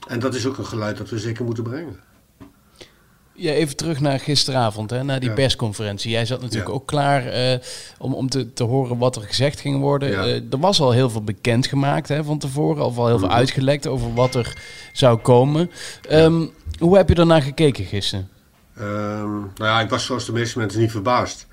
En 0.09 0.19
dat 0.19 0.35
is 0.35 0.47
ook 0.47 0.59
een 0.59 0.67
geluid 0.67 0.97
dat 0.97 1.11
we 1.11 1.19
zeker 1.19 1.45
moeten 1.45 1.65
brengen. 1.65 1.97
Ja, 3.33 3.53
even 3.53 3.77
terug 3.77 4.01
naar 4.01 4.21
gisteravond, 4.21 4.91
hè, 4.91 5.03
naar 5.05 5.21
die 5.21 5.29
Ja. 5.29 5.35
persconferentie. 5.35 6.11
Jij 6.11 6.27
zat 6.27 6.41
natuurlijk 6.41 6.69
Ja. 6.69 6.75
ook 6.75 6.87
klaar 6.87 7.27
eh, 7.27 7.59
om, 7.99 8.15
om 8.15 8.29
te, 8.29 8.53
te 8.53 8.65
horen 8.65 8.99
wat 8.99 9.17
er 9.17 9.23
gezegd 9.23 9.61
ging 9.61 9.81
worden. 9.81 10.11
Ja. 10.11 10.23
Eh, 10.25 10.35
er 10.35 10.59
was 10.59 10.81
al 10.81 10.91
heel 10.93 11.11
veel 11.11 11.23
bekendgemaakt 11.23 12.09
hè, 12.09 12.25
van 12.25 12.39
tevoren, 12.39 12.85
of 12.85 12.99
al 12.99 13.07
heel 13.07 13.19
veel 13.19 13.29
Mhm. 13.29 13.37
uitgelekt 13.37 13.87
over 13.87 14.15
wat 14.15 14.35
er 14.35 14.57
zou 14.93 15.19
komen. 15.19 15.71
Ehm, 16.09 16.47
Hoe 16.79 16.97
heb 16.97 17.09
je 17.09 17.15
daarnaar 17.15 17.43
gekeken 17.43 17.85
gisteren? 17.85 18.29
Ehm, 18.79 19.39
nou 19.39 19.51
ja, 19.57 19.81
ik 19.81 19.91
was 19.91 20.05
zoals 20.05 20.27
de 20.27 20.33
meeste 20.33 20.59
mensen 20.59 20.81
niet 20.81 20.91
verbaasd. 20.91 21.47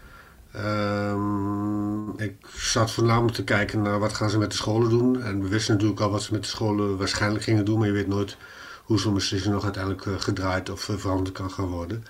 Ehm, 0.51 2.09
ik 2.09 2.35
zat 2.55 2.91
voornamelijk 2.91 3.35
te 3.35 3.43
kijken 3.43 3.81
naar 3.81 3.99
wat 3.99 4.13
gaan 4.13 4.29
ze 4.29 4.37
met 4.37 4.51
de 4.51 4.57
scholen 4.57 4.89
doen. 4.89 5.21
En 5.21 5.41
we 5.41 5.47
wisten 5.47 5.73
natuurlijk 5.73 6.01
al 6.01 6.11
wat 6.11 6.23
ze 6.23 6.31
met 6.31 6.41
de 6.41 6.47
scholen 6.47 6.97
waarschijnlijk 6.97 7.43
gingen 7.43 7.65
doen. 7.65 7.77
Maar 7.77 7.87
je 7.87 7.93
weet 7.93 8.07
nooit 8.07 8.37
hoe 8.83 8.99
zo'n 8.99 9.13
beslissing 9.13 9.53
nog 9.53 9.63
uiteindelijk 9.63 10.05
eh, 10.05 10.13
gedraaid 10.17 10.69
of 10.69 10.89
eh, 10.89 10.95
veranderd 10.95 11.31
kan 11.31 11.51
gaan 11.51 11.67
worden. 11.67 12.05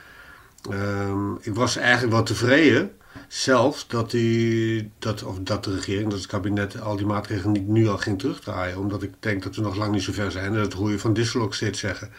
Ehm, 0.69 1.33
ik 1.41 1.55
was 1.55 1.77
eigenlijk 1.77 2.13
wel 2.13 2.23
tevreden 2.23 2.91
zelf 3.27 3.85
dat, 3.87 4.11
die, 4.11 4.91
dat, 4.99 5.23
of 5.23 5.39
dat 5.39 5.63
de 5.63 5.75
regering, 5.75 6.09
dat 6.09 6.19
het 6.19 6.27
kabinet 6.27 6.81
al 6.81 6.95
die 6.95 7.05
maatregelen 7.05 7.51
niet 7.51 7.67
nu 7.67 7.87
al 7.87 7.97
ging 7.97 8.19
terugdraaien. 8.19 8.77
Omdat 8.77 9.03
ik 9.03 9.13
denk 9.19 9.43
dat 9.43 9.55
we 9.55 9.61
nog 9.61 9.75
lang 9.75 9.91
niet 9.91 10.03
zo 10.03 10.11
ver 10.11 10.31
zijn. 10.31 10.53
En 10.53 10.61
dat 10.61 10.73
hoor 10.73 10.91
je 10.91 10.99
van 10.99 11.13
Dissel 11.13 11.41
ook 11.41 11.53
steeds 11.53 11.79
zeggen. 11.79 12.09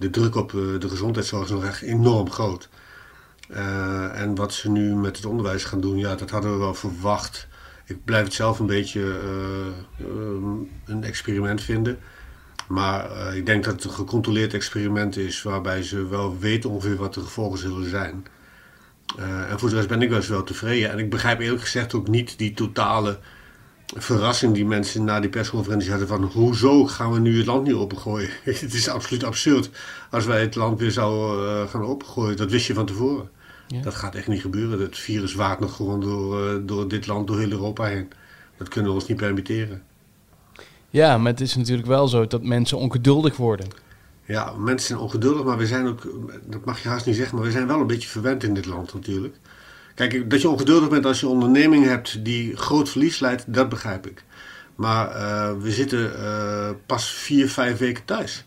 De 0.00 0.10
druk 0.10 0.34
op 0.36 0.54
eh, 0.54 0.60
de 0.78 0.88
gezondheidszorg 0.88 1.44
is 1.44 1.50
nog 1.50 1.64
echt 1.64 1.82
enorm 1.82 2.30
groot. 2.30 2.68
Eh, 3.48 4.20
en 4.20 4.34
wat 4.34 4.52
ze 4.52 4.70
nu 4.70 4.94
met 4.94 5.16
het 5.16 5.26
onderwijs 5.26 5.64
gaan 5.64 5.80
doen, 5.80 5.98
ja, 5.98 6.14
dat 6.14 6.30
hadden 6.30 6.52
we 6.52 6.58
wel 6.58 6.74
verwacht. 6.74 7.48
Ik 7.84 8.04
blijf 8.04 8.24
het 8.24 8.34
zelf 8.34 8.58
een 8.58 8.66
beetje 8.66 9.00
eh, 9.00 10.06
ehm, 10.06 10.52
een 10.84 11.04
experiment 11.04 11.60
vinden. 11.62 11.98
Maar 12.68 13.34
ik 13.36 13.46
denk 13.46 13.64
dat 13.64 13.72
het 13.72 13.84
een 13.84 13.90
gecontroleerd 13.90 14.54
experiment 14.54 15.16
is 15.16 15.42
waarbij 15.42 15.82
ze 15.82 16.08
wel 16.08 16.38
weten 16.38 16.70
ongeveer 16.70 16.96
wat 16.96 17.14
de 17.14 17.20
gevolgen 17.20 17.58
zullen 17.58 17.88
zijn. 17.88 18.26
En 19.48 19.58
voor 19.58 19.68
de 19.68 19.74
rest 19.74 19.88
ben 19.88 20.02
ik 20.02 20.08
wel 20.08 20.18
eens 20.18 20.28
wel 20.28 20.44
tevreden. 20.44 20.90
En 20.90 20.98
ik 20.98 21.10
begrijp 21.10 21.40
eerlijk 21.40 21.62
gezegd 21.62 21.94
ook 21.94 22.08
niet 22.08 22.38
die 22.38 22.54
totale 22.54 23.18
verrassing 23.96 24.54
die 24.54 24.64
mensen 24.64 25.04
na 25.04 25.20
die 25.20 25.30
persconferentie 25.30 25.90
hadden 25.90 26.08
van 26.08 26.22
hoezo 26.22 26.86
gaan 26.86 27.12
we 27.12 27.18
nu 27.18 27.36
het 27.36 27.46
land 27.46 27.66
niet 27.66 27.74
opengooien? 27.74 28.30
het 28.44 28.74
is 28.74 28.88
absoluut 28.88 29.24
absurd 29.24 29.70
als 30.10 30.24
wij 30.24 30.40
het 30.40 30.54
land 30.54 30.80
weer 30.80 30.90
zouden 30.90 31.62
eh, 31.62 31.68
gaan 31.68 31.82
opengooien. 31.82 32.36
Dat 32.36 32.50
wist 32.50 32.66
je 32.66 32.74
van 32.74 32.86
tevoren. 32.86 33.30
Ja. 33.66 33.82
Dat 33.82 33.94
gaat 33.94 34.14
echt 34.14 34.28
niet 34.28 34.40
gebeuren. 34.40 34.80
Het 34.80 34.98
virus 34.98 35.34
waart 35.34 35.60
nog 35.60 35.76
gewoon 35.76 36.00
door, 36.00 36.48
eh, 36.48 36.56
door 36.62 36.88
dit 36.88 37.06
land, 37.06 37.26
door 37.26 37.38
heel 37.38 37.50
Europa 37.50 37.84
heen. 37.84 38.08
Dat 38.56 38.68
kunnen 38.68 38.90
we 38.90 38.96
ons 38.96 39.08
niet 39.08 39.16
permitteren. 39.16 39.82
Ja, 40.90 41.18
maar 41.18 41.32
het 41.32 41.40
is 41.40 41.56
natuurlijk 41.56 41.88
wel 41.88 42.08
zo 42.08 42.26
dat 42.26 42.42
mensen 42.42 42.78
ongeduldig 42.78 43.36
worden. 43.36 43.66
Ja, 44.24 44.52
mensen 44.52 44.86
zijn 44.86 44.98
ongeduldig, 44.98 45.44
maar 45.44 45.58
we 45.58 45.66
zijn 45.66 45.86
ook, 45.86 46.02
dat 46.46 46.64
mag 46.64 46.82
je 46.82 46.88
haast 46.88 47.06
niet 47.06 47.16
zeggen, 47.16 47.36
maar 47.36 47.44
we 47.44 47.50
zijn 47.52 47.66
wel 47.66 47.80
een 47.80 47.86
beetje 47.86 48.08
verwend 48.08 48.42
in 48.42 48.54
dit 48.54 48.66
land 48.66 48.94
natuurlijk. 48.94 49.36
Kijk, 50.08 50.30
dat 50.30 50.40
je 50.40 50.48
ongeduldig 50.48 50.88
bent 50.88 51.06
als 51.06 51.20
je 51.20 51.26
een 51.26 51.32
onderneming 51.32 51.84
hebt 51.84 52.24
die 52.24 52.56
groot 52.56 52.88
verlies 52.88 53.18
leidt, 53.20 53.44
dat 53.46 53.68
begrijp 53.68 54.06
ik. 54.06 54.24
Maar 54.74 55.10
eh, 55.10 55.52
we 55.60 55.70
zitten 55.70 56.24
eh, 56.24 56.70
pas 56.86 57.10
vier, 57.10 57.48
vijf 57.50 57.78
weken 57.78 58.04
thuis. 58.04 58.44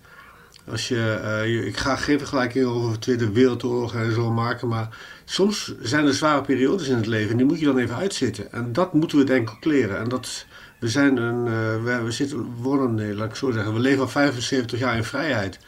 Als 0.69 0.87
je, 0.87 1.19
eh, 1.23 1.45
je- 1.53 1.65
ik 1.65 1.77
ga 1.77 1.95
geen 1.95 2.17
vergelijking 2.17 2.65
over 2.65 2.91
de 2.91 2.99
Tweede 2.99 3.31
Wereldoorlog 3.31 3.95
en 3.95 4.13
zo 4.13 4.31
maken, 4.31 4.67
maar 4.67 4.97
soms 5.25 5.75
zijn 5.81 6.05
er 6.05 6.13
zware 6.13 6.41
periodes 6.41 6.87
in 6.87 6.95
het 6.95 7.05
leven 7.05 7.31
en 7.31 7.37
die 7.37 7.45
moet 7.45 7.59
je 7.59 7.65
dan 7.65 7.77
even 7.77 7.95
uitzitten. 7.95 8.51
En 8.51 8.73
dat 8.73 8.93
moeten 8.93 9.17
we 9.17 9.23
denk 9.23 9.49
ik 9.49 9.55
ook 9.55 9.65
leren. 9.65 9.97
En 9.99 10.09
dat, 10.09 10.45
we 10.79 10.87
zijn 10.87 11.17
een, 11.17 11.43
we, 11.83 12.01
we 12.03 12.11
zitten, 12.11 12.45
wonen, 12.61 13.15
laat 13.15 13.29
ik 13.29 13.35
zo 13.35 13.51
zeggen, 13.51 13.73
we 13.73 13.79
leven 13.79 14.01
al 14.01 14.07
75 14.07 14.79
jaar 14.79 14.95
in 14.95 15.03
vrijheid. 15.03 15.59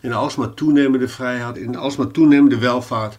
In 0.00 0.12
alsmaar 0.12 0.54
toenemende 0.54 1.08
vrijheid, 1.08 1.56
in 1.56 1.76
alsmaar 1.76 2.10
toenemende 2.10 2.58
welvaart. 2.58 3.18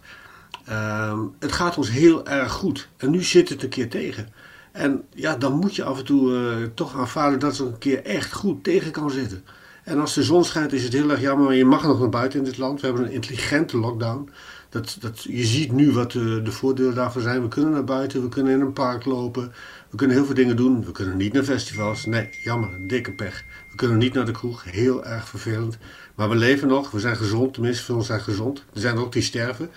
Ehm, 0.66 1.20
het 1.40 1.52
gaat 1.52 1.78
ons 1.78 1.90
heel 1.90 2.28
erg 2.28 2.52
goed. 2.52 2.90
En 2.98 3.10
nu 3.12 3.24
zit 3.24 3.50
het 3.50 3.64
een 3.64 3.70
keer 3.70 3.90
tegen. 3.90 4.28
En 4.72 5.04
ja, 5.14 5.36
dan 5.36 5.54
moet 5.54 5.76
je 5.76 5.84
af 5.84 5.98
en 5.98 6.06
toe 6.06 6.36
eh, 6.36 6.68
toch 6.74 6.98
aanvaarden 6.98 7.40
dat 7.40 7.58
het 7.58 7.68
een 7.68 7.78
keer 7.78 8.04
echt 8.04 8.34
goed 8.34 8.64
tegen 8.64 8.92
kan 8.92 9.12
zitten. 9.12 9.44
En 9.84 10.00
als 10.00 10.14
de 10.14 10.24
zon 10.24 10.46
schijnt 10.46 10.74
is 10.74 10.84
het 10.84 10.94
heel 10.94 11.10
erg 11.10 11.22
jammer, 11.22 11.54
je 11.54 11.66
mag 11.66 11.84
nog 11.84 12.00
naar 12.00 12.10
buiten 12.10 12.40
in 12.40 12.46
dit 12.46 12.58
land. 12.58 12.82
We 12.82 12.88
hebben 12.88 13.06
een 13.06 13.12
intelligente 13.12 13.78
lockdown. 13.78 14.30
Dat, 14.70 14.98
dat, 15.00 15.24
je 15.24 15.46
ziet 15.46 15.72
nu 15.72 15.92
wat 15.92 16.12
de, 16.12 16.42
de 16.42 16.52
voordelen 16.52 16.96
daarvan 16.96 17.22
zijn. 17.22 17.42
We 17.42 17.48
kunnen 17.48 17.72
naar 17.72 17.84
buiten, 17.84 18.22
we 18.22 18.30
kunnen 18.30 18.54
in 18.54 18.62
een 18.62 18.74
park 18.74 19.06
lopen. 19.06 19.52
We 19.90 19.98
kunnen 19.98 20.16
heel 20.16 20.26
veel 20.26 20.36
dingen 20.36 20.56
doen. 20.56 20.86
We 20.86 20.92
kunnen 20.92 21.18
niet 21.18 21.34
naar 21.34 21.44
festivals. 21.44 22.06
Nee, 22.06 22.30
jammer, 22.44 22.88
dikke 22.88 23.12
pech. 23.12 23.44
We 23.70 23.76
kunnen 23.76 23.98
niet 23.98 24.14
naar 24.14 24.26
de 24.26 24.32
kroeg. 24.32 24.64
Heel 24.64 25.06
erg 25.06 25.28
vervelend. 25.28 25.78
Maar 26.16 26.30
we 26.30 26.36
leven 26.36 26.68
nog. 26.68 26.92
We 26.92 27.00
zijn 27.00 27.16
gezond. 27.16 27.54
Tenminste, 27.54 27.84
veel 27.84 28.02
zijn 28.02 28.22
gezond. 28.22 28.64
Er 28.74 28.80
zijn 28.80 28.96
er 28.96 29.02
ook 29.02 29.14
die 29.14 29.22
sterven. 29.22 29.70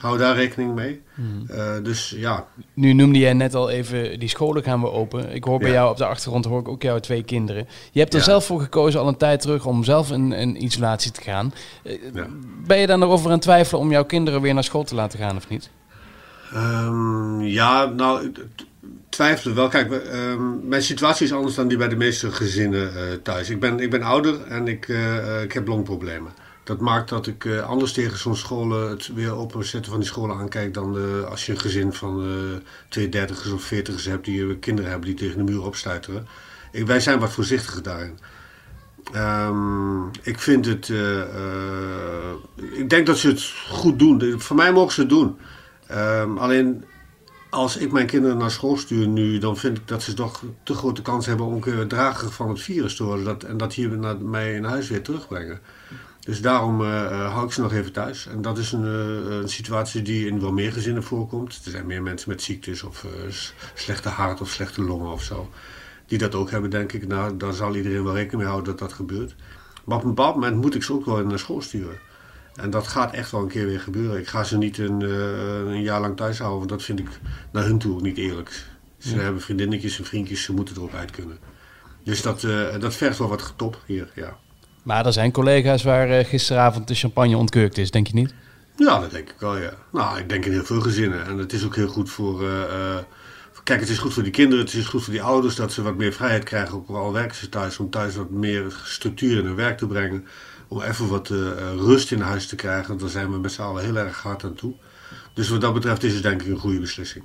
Hou 0.00 0.18
daar 0.18 0.34
rekening 0.36 0.74
mee. 0.74 1.00
Eh, 1.48 1.74
dus 1.82 2.14
ja, 2.16 2.46
Nu 2.74 2.92
noemde 2.92 3.18
jij 3.18 3.32
net 3.32 3.54
al 3.54 3.70
even, 3.70 4.18
die 4.18 4.28
scholen 4.28 4.62
gaan 4.62 4.80
we 4.80 4.90
open. 4.90 5.34
Ik 5.34 5.44
hoor 5.44 5.58
bij 5.58 5.68
Ja. 5.68 5.74
jou 5.74 5.90
op 5.90 5.96
de 5.96 6.04
achtergrond 6.06 6.44
hoor 6.44 6.60
ik 6.60 6.68
ook 6.68 6.82
jouw 6.82 6.98
twee 6.98 7.22
kinderen. 7.22 7.66
Je 7.92 8.00
hebt 8.00 8.12
er 8.12 8.18
Ja. 8.18 8.24
zelf 8.24 8.46
voor 8.46 8.60
gekozen 8.60 9.00
al 9.00 9.08
een 9.08 9.16
tijd 9.16 9.40
terug 9.40 9.66
om 9.66 9.84
zelf 9.84 10.10
in, 10.10 10.32
in 10.32 10.62
isolatie 10.64 11.10
te 11.10 11.20
gaan. 11.22 11.52
Eh, 11.84 11.92
Ja. 12.14 12.26
Ben 12.66 12.78
je 12.78 12.86
daar 12.86 12.98
nog 12.98 13.10
over 13.10 13.26
aan 13.26 13.32
het 13.32 13.42
twijfelen 13.42 13.80
om 13.80 13.90
jouw 13.90 14.04
kinderen 14.04 14.40
weer 14.40 14.54
naar 14.54 14.64
school 14.64 14.84
te 14.84 14.94
laten 14.94 15.18
gaan 15.18 15.36
of 15.36 15.48
niet? 15.48 15.70
Ehm, 16.52 17.40
ja, 17.40 17.84
nou, 17.84 18.32
twijfelen 19.08 19.54
wel. 19.56 19.68
Kijk, 19.68 19.92
ehm, 19.92 20.68
mijn 20.68 20.82
situatie 20.82 21.26
is 21.26 21.32
anders 21.32 21.54
dan 21.54 21.68
die 21.68 21.78
bij 21.78 21.88
de 21.88 21.96
meeste 21.96 22.30
gezinnen 22.32 22.94
eh, 22.96 23.02
thuis. 23.22 23.50
Ik 23.50 23.60
ben, 23.60 23.80
ik 23.80 23.90
ben 23.90 24.02
ouder 24.02 24.46
en 24.48 24.68
ik, 24.68 24.88
ik 25.42 25.52
heb 25.52 25.66
longproblemen. 25.66 26.32
Dat 26.68 26.80
maakt 26.80 27.08
dat 27.08 27.26
ik 27.26 27.44
eh, 27.44 27.68
anders 27.68 27.92
tegen 27.92 28.18
zo'n 28.18 28.36
scholen, 28.36 28.90
het 28.90 29.14
weer 29.14 29.32
openzetten 29.32 29.90
van 29.90 30.00
die 30.00 30.08
scholen 30.08 30.36
aankijk 30.36 30.74
dan 30.74 30.98
eh, 30.98 31.24
als 31.24 31.46
je 31.46 31.52
een 31.52 31.58
gezin 31.58 31.92
van 31.92 32.22
eh 32.22 32.28
twee 32.88 33.08
dertigers 33.08 33.52
of 33.52 33.62
veertigers 33.62 34.04
hebt 34.04 34.24
die 34.24 34.58
kinderen 34.58 34.90
hebben 34.90 35.08
die 35.08 35.18
tegen 35.18 35.36
de 35.36 35.52
muur 35.52 35.64
opstuiteren. 35.64 36.26
Ik, 36.72 36.86
wij 36.86 37.00
zijn 37.00 37.18
wat 37.18 37.32
voorzichtiger 37.32 37.82
daarin. 37.82 38.18
Ehm, 39.12 40.06
ik 40.22 40.38
vind 40.38 40.66
het. 40.66 40.92
ik 42.72 42.90
denk 42.90 43.06
dat 43.06 43.18
ze 43.18 43.28
het 43.28 43.52
goed 43.68 43.98
doen. 43.98 44.40
Voor 44.40 44.56
mij 44.56 44.72
mogen 44.72 44.92
ze 44.92 45.00
het 45.00 45.10
doen. 45.10 45.36
Ehm, 45.86 46.38
alleen 46.38 46.84
als 47.50 47.76
ik 47.76 47.92
mijn 47.92 48.06
kinderen 48.06 48.38
naar 48.38 48.50
school 48.50 48.76
stuur 48.76 49.08
nu, 49.08 49.38
dan 49.38 49.56
vind 49.56 49.78
ik 49.78 49.88
dat 49.88 50.02
ze 50.02 50.14
toch 50.14 50.42
te 50.62 50.74
grote 50.74 51.02
kans 51.02 51.26
hebben 51.26 51.46
om 51.46 51.52
een 51.52 51.60
keer 51.60 51.86
drager 51.86 52.30
van 52.30 52.48
het 52.48 52.60
virus 52.60 52.96
te 52.96 53.04
worden. 53.04 53.24
Dat, 53.24 53.42
en 53.42 53.56
dat 53.56 53.74
hier 53.74 53.98
naar 53.98 54.18
mij 54.20 54.54
in 54.54 54.64
huis 54.64 54.88
weer 54.88 55.02
terugbrengen. 55.02 55.60
Dus 56.28 56.40
daarom 56.40 56.80
eh, 56.80 57.04
eh, 57.04 57.32
hou 57.32 57.46
ik 57.46 57.52
ze 57.52 57.60
nog 57.60 57.72
even 57.72 57.92
thuis. 57.92 58.26
En 58.26 58.42
dat 58.42 58.58
is 58.58 58.72
een, 58.72 58.84
eh, 58.84 59.36
een 59.36 59.48
situatie 59.48 60.02
die 60.02 60.26
in 60.26 60.40
wel 60.40 60.52
meer 60.52 60.72
gezinnen 60.72 61.02
voorkomt. 61.02 61.60
Er 61.64 61.70
zijn 61.70 61.86
meer 61.86 62.02
mensen 62.02 62.30
met 62.30 62.42
ziektes 62.42 62.82
of 62.82 63.06
slechte 63.74 64.08
hart 64.08 64.40
of 64.40 64.50
slechte 64.50 64.82
longen 64.82 65.12
of 65.12 65.22
zo. 65.22 65.50
Die 66.06 66.18
dat 66.18 66.34
ook 66.34 66.50
hebben, 66.50 66.70
denk 66.70 66.92
ik. 66.92 67.06
Nou, 67.06 67.36
daar 67.36 67.52
zal 67.52 67.76
iedereen 67.76 68.04
wel 68.04 68.14
rekening 68.14 68.38
mee 68.42 68.46
houden 68.46 68.70
dat 68.70 68.78
dat 68.78 68.92
gebeurt. 68.92 69.34
Maar 69.84 69.96
op 69.96 70.02
een 70.02 70.14
bepaald 70.14 70.34
moment 70.34 70.56
moet 70.56 70.74
ik 70.74 70.82
ze 70.82 70.92
ook 70.92 71.04
wel 71.04 71.24
naar 71.24 71.38
school 71.38 71.62
sturen. 71.62 71.98
En 72.54 72.70
dat 72.70 72.86
gaat 72.86 73.12
echt 73.12 73.30
wel 73.30 73.40
een 73.40 73.48
keer 73.48 73.66
weer 73.66 73.80
gebeuren. 73.80 74.18
Ik 74.18 74.28
ga 74.28 74.44
ze 74.44 74.58
niet 74.58 74.78
een, 74.78 75.00
een 75.70 75.82
jaar 75.82 76.00
lang 76.00 76.16
thuis 76.16 76.38
houden, 76.38 76.58
want 76.58 76.70
dat 76.70 76.82
vind 76.82 76.98
ik 76.98 77.08
naar 77.52 77.64
hun 77.64 77.78
toe 77.78 78.00
niet 78.00 78.16
eerlijk. 78.16 78.64
Ze 78.98 79.16
hebben 79.16 79.42
vriendinnetjes 79.42 79.98
en 79.98 80.04
vriendjes, 80.04 80.42
ze 80.42 80.52
moeten 80.52 80.76
erop 80.76 80.94
uit 80.94 81.10
kunnen. 81.10 81.38
Dus 82.04 82.22
dat, 82.22 82.40
dat 82.80 82.94
vergt 82.94 83.18
wel 83.18 83.28
wat 83.28 83.42
getop 83.42 83.82
hier, 83.86 84.10
ja. 84.14 84.38
Maar 84.88 85.06
er 85.06 85.12
zijn 85.12 85.32
collega's 85.32 85.82
waar 85.82 86.10
eh, 86.10 86.24
gisteravond 86.24 86.88
de 86.88 86.94
champagne 86.94 87.36
ontkurkt 87.36 87.78
is, 87.78 87.90
denk 87.90 88.06
je 88.06 88.14
niet? 88.14 88.34
Ja, 88.76 89.00
dat 89.00 89.10
denk 89.10 89.28
ik 89.28 89.34
wel, 89.38 89.56
ja. 89.58 89.72
Nou, 89.92 90.18
ik 90.18 90.28
denk 90.28 90.44
in 90.44 90.52
heel 90.52 90.64
veel 90.64 90.80
gezinnen. 90.80 91.26
En 91.26 91.38
het 91.38 91.52
is 91.52 91.64
ook 91.64 91.76
heel 91.76 91.88
goed 91.88 92.10
voor... 92.10 92.42
eh, 92.42 92.62
eh, 92.62 93.04
kijk, 93.64 93.80
het 93.80 93.88
is 93.88 93.98
goed 93.98 94.12
voor 94.12 94.22
die 94.22 94.32
kinderen, 94.32 94.64
het 94.64 94.74
is 94.74 94.86
goed 94.86 95.04
voor 95.04 95.12
die 95.12 95.22
ouders... 95.22 95.54
dat 95.54 95.72
ze 95.72 95.82
wat 95.82 95.96
meer 95.96 96.12
vrijheid 96.12 96.44
krijgen, 96.44 96.74
ook 96.74 96.88
al 96.88 97.12
werken 97.12 97.36
ze 97.36 97.48
thuis... 97.48 97.78
om 97.78 97.90
thuis 97.90 98.16
wat 98.16 98.30
meer 98.30 98.80
structuur 98.84 99.38
in 99.38 99.44
hun 99.44 99.54
werk 99.54 99.78
te 99.78 99.86
brengen. 99.86 100.26
Om 100.68 100.82
even 100.82 101.08
wat 101.08 101.28
rust 101.76 102.12
in 102.12 102.20
huis 102.20 102.46
te 102.46 102.56
krijgen. 102.56 102.88
Want 102.88 103.00
daar 103.00 103.08
zijn 103.08 103.30
we 103.30 103.38
met 103.38 103.52
z'n 103.52 103.62
allen 103.62 103.84
heel 103.84 103.96
erg 103.96 104.22
hard 104.22 104.44
aan 104.44 104.54
toe. 104.54 104.74
Dus 105.34 105.48
wat 105.48 105.60
dat 105.60 105.74
betreft 105.74 106.02
is 106.02 106.14
het 106.14 106.22
denk 106.22 106.42
ik 106.42 106.48
een 106.48 106.58
goede 106.58 106.80
beslissing. 106.80 107.24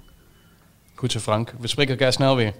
Goed 0.95 1.11
zo 1.11 1.19
Frank, 1.19 1.53
we 1.59 1.67
spreken 1.67 1.93
elkaar 1.93 2.13
snel 2.13 2.35
weer. 2.35 2.53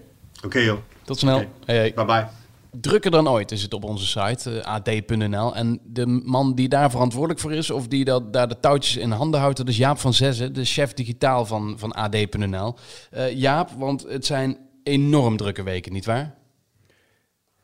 Oké 0.45 0.59
joh, 0.59 0.77
Tot 1.03 1.19
snel. 1.19 1.45
Hey. 1.65 1.93
bye 1.93 2.05
bye. 2.05 2.42
Drukker 2.81 3.11
dan 3.11 3.29
ooit 3.29 3.51
is 3.51 3.61
het 3.61 3.73
op 3.73 3.83
onze 3.83 4.05
site, 4.05 4.59
eh, 4.59 4.73
ad.nl. 4.73 5.55
En 5.55 5.79
de 5.83 6.05
man 6.05 6.55
die 6.55 6.67
daar 6.67 6.91
verantwoordelijk 6.91 7.39
voor 7.39 7.53
is, 7.53 7.69
of 7.69 7.87
die 7.87 8.05
dat, 8.05 8.33
daar 8.33 8.47
de 8.47 8.59
touwtjes 8.59 8.97
in 8.97 9.11
handen 9.11 9.39
houdt, 9.39 9.57
dat 9.57 9.67
is 9.67 9.77
Jaap 9.77 9.97
van 9.97 10.13
Zessen, 10.13 10.53
de 10.53 10.65
chef 10.65 10.93
digitaal 10.93 11.45
van, 11.45 11.79
van 11.79 11.91
ad.nl. 11.91 12.75
Eh, 13.11 13.31
Jaap, 13.31 13.69
want 13.69 14.03
het 14.03 14.25
zijn 14.25 14.57
enorm 14.83 15.37
drukke 15.37 15.63
weken, 15.63 15.93
nietwaar? 15.93 16.35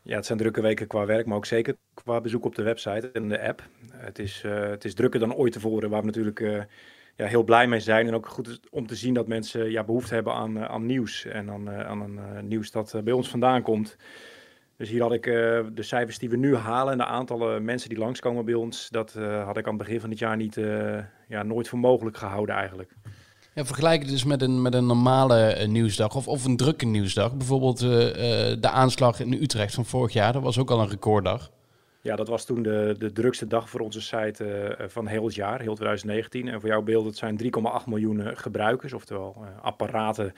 Ja, 0.02 0.16
het 0.16 0.26
zijn 0.26 0.38
drukke 0.38 0.62
weken 0.62 0.88
qua 0.88 1.06
werk, 1.06 1.26
maar 1.26 1.38
ook 1.38 1.46
zeker 1.46 1.76
qua 1.94 2.22
bezoek 2.22 2.46
op 2.46 2.56
de 2.56 2.64
website 2.64 3.12
en 3.12 3.30
de 3.30 3.42
app. 3.42 3.70
Het 3.92 4.20
is, 4.20 4.42
eh, 4.46 4.70
het 4.70 4.86
is 4.86 4.94
drukker 4.94 5.20
dan 5.20 5.36
ooit 5.36 5.54
tevoren, 5.54 5.90
waar 5.90 6.00
we 6.00 6.06
natuurlijk 6.06 6.68
ja, 7.16 7.26
heel 7.26 7.44
blij 7.44 7.68
mee 7.68 7.80
zijn. 7.80 8.08
En 8.08 8.14
ook 8.14 8.28
goed 8.28 8.60
om 8.70 8.88
te 8.88 8.96
zien 8.96 9.14
dat 9.14 9.28
mensen 9.28 9.72
ja, 9.72 9.84
behoefte 9.84 10.14
hebben 10.14 10.34
aan, 10.34 10.68
aan 10.68 10.86
nieuws 10.86 11.26
en 11.26 11.50
aan, 11.50 11.70
aan 11.70 12.02
een 12.02 12.48
nieuws 12.48 12.72
dat 12.72 13.02
bij 13.04 13.14
ons 13.14 13.30
vandaan 13.30 13.62
komt. 13.62 13.98
Dus 14.80 14.90
hier 14.90 15.02
had 15.02 15.14
ik 15.14 15.24
de 15.24 15.84
cijfers 15.84 16.20
die 16.20 16.30
we 16.30 16.38
nu 16.38 16.56
halen 16.56 16.92
en 16.92 16.98
de 16.98 17.06
aantallen 17.06 17.64
mensen 17.64 17.90
die 17.90 17.98
langskomen 17.98 18.46
bij 18.46 18.54
ons, 18.54 18.88
dat 18.90 19.14
had 19.46 19.58
ik 19.58 19.68
aan 19.68 19.74
het 19.74 19.84
begin 19.84 20.00
van 20.00 20.10
dit 20.10 20.20
jaar 20.20 20.38
niet, 20.38 20.60
ja, 21.28 21.44
nooit 21.44 21.68
voor 21.68 21.80
mogelijk 21.80 22.18
gehouden 22.18 22.56
eigenlijk. 22.56 22.96
Ja, 23.54 23.66
vergelijk 23.66 24.02
het 24.02 24.10
dus 24.10 24.24
met 24.24 24.42
een, 24.42 24.62
met 24.62 24.74
een 24.74 24.86
normale 24.86 25.68
nieuwsdag 25.68 26.16
of, 26.16 26.28
of 26.28 26.46
een 26.46 26.58
drukke 26.58 26.86
nieuwsdag. 26.86 27.36
Bijvoorbeeld 27.36 27.80
de 27.80 28.70
aanslag 28.70 29.20
in 29.20 29.34
Utrecht 29.34 29.74
van 29.74 29.86
vorig 29.86 30.14
jaar, 30.14 30.34
dat 30.34 30.42
was 30.42 30.58
ook 30.58 30.72
al 30.72 30.82
een 30.82 30.90
recorddag. 30.90 31.52
Ja, 32.10 32.16
dat 32.16 32.28
was 32.28 32.46
toen 32.46 32.62
de, 32.62 32.96
de 32.98 33.12
drukste 33.12 33.48
dag 33.48 33.70
voor 33.70 33.80
onze 33.80 34.02
site 34.02 34.76
uh, 34.80 34.88
van 34.88 35.08
heel 35.08 35.26
het 35.26 35.36
jaar, 35.36 35.62
heel 35.62 35.76
2019. 35.76 36.48
En 36.48 36.60
voor 36.60 36.70
jouw 36.70 36.82
beeld, 36.82 37.06
het 37.06 37.18
zijn 37.18 37.40
3,8 37.44 37.50
miljoen 37.86 38.22
eh, 38.22 38.32
gebruikers, 38.34 38.94
oftewel 38.94 39.36
uh, 39.42 39.64
apparaten 39.64 40.34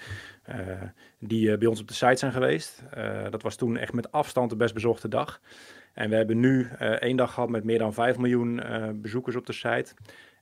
die 1.19 1.57
bij 1.57 1.67
ons 1.67 1.81
op 1.81 1.87
de 1.87 1.93
site 1.93 2.15
zijn 2.15 2.31
geweest. 2.31 2.83
dat 3.29 3.41
was 3.41 3.55
toen 3.55 3.77
echt 3.77 3.93
met 3.93 4.11
afstand 4.11 4.49
de 4.49 4.55
best 4.55 4.73
bezochte 4.73 5.07
dag. 5.07 5.41
En 5.93 6.09
we 6.09 6.15
hebben 6.15 6.39
nu 6.39 6.67
één 6.99 7.15
dag 7.15 7.33
gehad 7.33 7.49
met 7.49 7.63
meer 7.63 7.79
dan 7.79 7.93
5 7.93 8.17
miljoen 8.17 8.61
bezoekers 8.95 9.35
op 9.35 9.45
de 9.45 9.53
site. 9.53 9.93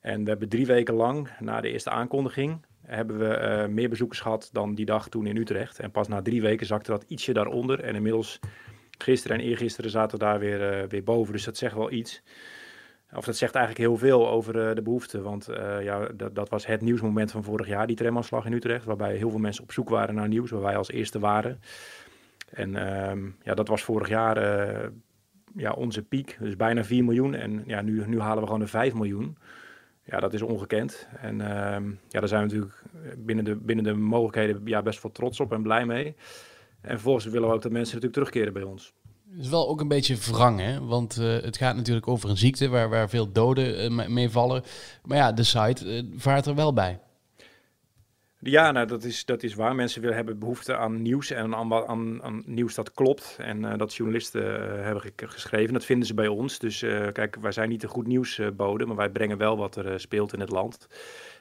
En 0.01 0.24
we 0.24 0.29
hebben 0.29 0.50
drie 0.50 0.65
weken 0.65 0.93
lang, 0.93 1.29
na 1.39 1.62
de 1.62 1.71
eerste 1.71 1.89
aankondiging, 1.89 2.65
hebben 2.86 3.19
we 3.19 3.67
meer 3.67 3.89
bezoekers 3.89 4.19
gehad 4.19 4.50
dan 4.51 4.75
die 4.75 4.86
dag 4.86 5.09
toen 5.09 5.25
in 5.25 5.38
Utrecht. 5.38 5.79
En 5.79 5.91
pas 5.91 6.07
na 6.07 6.21
drie 6.21 6.41
weken 6.41 6.65
zakte 6.65 6.91
dat 6.91 7.05
ietsje 7.07 7.33
daaronder. 7.33 7.79
En 7.79 7.95
inmiddels 7.95 8.39
Gisteren 9.03 9.39
en 9.39 9.44
eergisteren 9.44 9.91
zaten 9.91 10.20
we 10.20 10.25
daar 10.25 10.39
weer, 10.39 10.82
uh, 10.82 10.89
weer 10.89 11.03
boven, 11.03 11.34
dus 11.34 11.44
dat 11.44 11.58
zegt 11.58 11.75
wel 11.75 11.91
iets. 11.91 12.22
Of 13.13 13.25
dat 13.25 13.38
zegt 13.38 13.56
eigenlijk 13.56 13.86
heel 13.88 13.98
veel 13.98 14.29
over 14.29 14.56
uh, 14.70 14.75
de 14.75 14.82
behoefte. 14.82 15.22
Want 15.22 15.50
uh, 15.50 15.84
ja, 15.84 16.08
dat, 16.15 16.36
dat, 16.36 16.50
was 16.50 16.65
het 16.65 16.82
nieuwsmoment 16.82 17.32
van 17.32 17.44
vorig 17.44 17.68
jaar, 17.68 17.88
die 17.88 17.96
tramaanslag 17.96 18.46
in 18.46 18.53
Utrecht. 18.53 18.86
Waarbij 18.86 19.15
heel 19.15 19.29
veel 19.29 19.39
mensen 19.39 19.63
op 19.63 19.72
zoek 19.72 19.89
waren 19.89 20.15
naar 20.15 20.27
nieuws, 20.27 20.51
waar 20.51 20.62
wij 20.62 20.77
als 20.77 20.91
eerste 20.91 21.20
waren. 21.20 21.60
En 22.50 22.70
uh, 22.70 23.32
ja, 23.44 23.53
dat 23.53 23.68
was 23.68 23.84
vorig 23.84 24.10
jaar 24.10 24.38
ja, 25.56 25.72
onze 25.72 26.03
piek. 26.03 26.38
Dus 26.39 26.56
bijna 26.56 26.84
4 26.84 27.03
miljoen. 27.03 27.36
En 27.36 27.63
ja, 27.65 27.82
nu, 27.82 28.08
nu 28.08 28.20
halen 28.20 28.39
we 28.39 28.46
gewoon 28.46 28.62
de 28.62 28.68
5 28.68 28.94
miljoen. 28.94 29.38
Ja, 30.03 30.20
dat 30.20 30.34
is 30.34 30.41
ongekend. 30.41 31.08
En 31.22 31.41
ehm, 31.41 31.89
ja, 32.08 32.20
daar 32.20 32.27
zijn 32.27 32.48
we 32.48 32.56
natuurlijk 32.56 32.84
binnen 33.18 33.46
de, 33.46 33.56
binnen 33.56 33.86
de 33.86 33.94
mogelijkheden 33.94 34.62
ja, 34.65 34.82
best 34.82 35.01
wel 35.01 35.12
trots 35.12 35.39
op 35.39 35.53
en 35.53 35.62
blij 35.62 35.86
mee. 35.86 36.15
En 36.81 36.89
vervolgens 36.89 37.25
willen 37.25 37.48
we 37.48 37.53
ook 37.53 37.62
dat 37.62 37.71
mensen 37.71 37.95
natuurlijk 37.95 38.13
terugkeren 38.13 38.53
bij 38.53 38.63
ons. 38.63 38.93
Het 39.29 39.39
is 39.39 39.50
wel 39.50 39.69
ook 39.69 39.81
een 39.81 39.88
beetje 39.88 40.15
wrang, 40.15 40.59
hè? 40.59 40.86
want 40.86 41.17
uh, 41.19 41.41
het 41.41 41.57
gaat 41.57 41.75
natuurlijk 41.75 42.07
over 42.07 42.29
een 42.29 42.38
ziekte 42.38 42.67
waar, 42.67 42.89
waar 42.89 43.09
veel 43.09 43.31
doden 43.31 43.91
uh, 43.91 44.07
mee 44.07 44.29
vallen. 44.29 44.63
Maar 45.03 45.17
ja, 45.17 45.31
de 45.31 45.43
site 45.43 45.86
uh, 45.86 46.03
vaart 46.15 46.45
er 46.45 46.55
wel 46.55 46.74
bij. 46.74 47.00
Ja, 48.39 48.71
nou, 48.71 48.88
dat, 48.88 49.03
is, 49.03 49.25
dat 49.25 49.43
is 49.43 49.53
waar. 49.53 49.75
Mensen 49.75 50.01
willen, 50.01 50.15
hebben 50.15 50.39
behoefte 50.39 50.77
aan 50.77 51.01
nieuws 51.01 51.31
en 51.31 51.55
aan, 51.55 51.74
aan, 51.74 52.24
aan 52.24 52.43
nieuws 52.45 52.75
dat 52.75 52.91
klopt. 52.91 53.36
En 53.39 53.77
dat 53.77 53.93
journalisten 53.93 54.43
hebben 54.83 55.13
geschreven. 55.15 55.74
Dat 55.74 55.86
vinden 55.86 56.07
ze 56.07 56.13
bij 56.13 56.27
ons. 56.27 56.59
Dus 56.59 56.79
kijk, 57.12 57.38
wij 57.41 57.51
zijn 57.51 57.69
niet 57.69 57.81
de 57.81 57.88
goed 57.88 58.07
nieuwsbode, 58.07 58.86
maar 58.86 58.95
wij 58.95 59.09
brengen 59.09 59.38
wel 59.38 59.57
wat 59.57 59.75
er 59.75 60.00
speelt 60.00 60.33
in 60.33 60.39
het 60.39 60.51
land. 60.51 60.88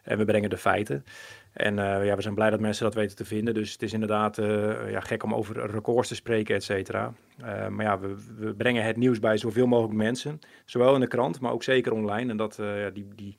En 0.03 0.19
we 0.19 0.25
brengen 0.25 0.51
de 0.51 0.57
feiten. 0.57 1.05
En 1.53 1.77
uh, 1.79 2.07
ja, 2.07 2.17
we 2.17 2.23
zijn 2.23 2.35
blij 2.35 2.51
dat 2.51 2.61
mensen 2.61 2.85
dat 2.85 2.95
weten 2.95 3.17
te 3.17 3.25
vinden. 3.25 3.55
Dus 3.55 3.73
het 3.73 3.83
is 3.83 3.93
inderdaad 3.93 4.39
uh, 4.39 4.91
ja, 4.91 5.01
gek 5.01 5.23
om 5.23 5.35
over 5.35 5.71
records 5.71 6.09
te 6.09 6.15
spreken, 6.15 6.55
et 6.55 6.65
cetera. 6.65 7.13
Uh, 7.41 7.69
maar 7.69 7.85
ja, 7.85 7.99
we, 7.99 8.15
we, 8.39 8.55
brengen 8.55 8.85
het 8.85 8.97
nieuws 8.97 9.19
bij 9.19 9.37
zoveel 9.37 9.67
mogelijk 9.67 9.95
mensen. 9.95 10.39
Zowel 10.65 10.95
in 10.95 11.01
de 11.01 11.07
krant, 11.07 11.41
maar 11.41 11.53
ook 11.53 11.63
zeker 11.63 11.93
online. 11.93 12.31
En 12.31 12.37
dat, 12.37 12.61
die, 12.93 13.09
die, 13.15 13.37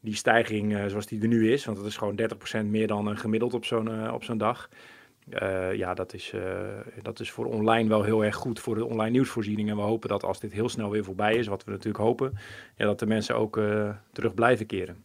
die 0.00 0.14
stijging 0.14 0.90
zoals 0.90 1.06
die 1.06 1.22
er 1.22 1.28
nu 1.28 1.52
is, 1.52 1.64
want 1.64 1.76
dat 1.76 1.86
is 1.86 1.96
gewoon 1.96 2.20
30% 2.62 2.64
meer 2.64 2.86
dan 2.86 3.16
gemiddeld 3.18 3.54
op 3.54 3.64
zo'n 3.64 4.10
op 4.12 4.24
zo'n 4.24 4.38
dag. 4.38 4.68
ja, 5.72 5.94
dat 5.94 6.14
is, 6.14 6.32
dat 7.02 7.20
is 7.20 7.30
voor 7.30 7.46
online 7.46 7.88
wel 7.88 8.02
heel 8.02 8.24
erg 8.24 8.36
goed 8.36 8.60
voor 8.60 8.74
de 8.74 8.84
online 8.84 9.10
nieuwsvoorziening. 9.10 9.70
En 9.70 9.76
we 9.76 9.82
hopen 9.82 10.08
dat 10.08 10.24
als 10.24 10.40
dit 10.40 10.52
heel 10.52 10.68
snel 10.68 10.90
weer 10.90 11.04
voorbij 11.04 11.34
is, 11.34 11.46
wat 11.46 11.64
we 11.64 11.70
natuurlijk 11.70 12.04
hopen, 12.04 12.32
ja, 12.76 12.84
dat 12.84 12.98
de 12.98 13.06
mensen 13.06 13.36
ook 13.36 13.60
terug 14.12 14.34
blijven 14.34 14.66
keren. 14.66 15.04